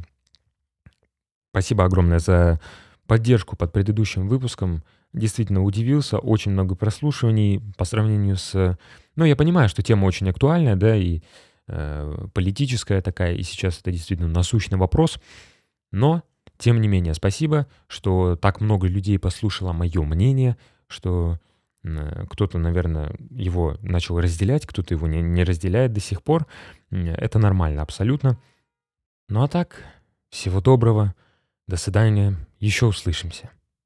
Спасибо 1.51 1.85
огромное 1.85 2.17
за 2.17 2.59
поддержку 3.05 3.55
под 3.55 3.71
предыдущим 3.71 4.27
выпуском. 4.27 4.83
Действительно 5.13 5.63
удивился. 5.63 6.17
Очень 6.17 6.53
много 6.53 6.73
прослушиваний 6.73 7.61
по 7.77 7.85
сравнению 7.85 8.37
с 8.37 8.77
ну, 9.19 9.25
я 9.25 9.35
понимаю, 9.35 9.67
что 9.67 9.83
тема 9.83 10.05
очень 10.05 10.29
актуальная, 10.29 10.77
да, 10.77 10.95
и 10.95 11.19
э, 11.67 12.27
политическая 12.33 13.01
такая, 13.01 13.35
и 13.35 13.43
сейчас 13.43 13.79
это 13.79 13.91
действительно 13.91 14.29
насущный 14.29 14.77
вопрос. 14.77 15.19
Но, 15.91 16.23
тем 16.57 16.79
не 16.79 16.87
менее, 16.87 17.13
спасибо, 17.13 17.67
что 17.87 18.37
так 18.37 18.61
много 18.61 18.87
людей 18.87 19.19
послушало 19.19 19.73
мое 19.73 20.01
мнение, 20.03 20.55
что 20.87 21.37
э, 21.83 22.25
кто-то, 22.29 22.57
наверное, 22.59 23.13
его 23.29 23.77
начал 23.81 24.17
разделять, 24.21 24.65
кто-то 24.65 24.93
его 24.93 25.05
не, 25.05 25.21
не 25.21 25.43
разделяет 25.43 25.91
до 25.91 25.99
сих 25.99 26.23
пор. 26.23 26.47
Это 26.89 27.39
нормально 27.39 27.81
абсолютно. 27.81 28.39
Ну 29.27 29.43
а 29.43 29.49
так, 29.49 29.83
всего 30.29 30.61
доброго, 30.61 31.13
до 31.67 31.75
свидания, 31.75 32.37
еще 32.61 32.85
услышимся. 32.85 33.49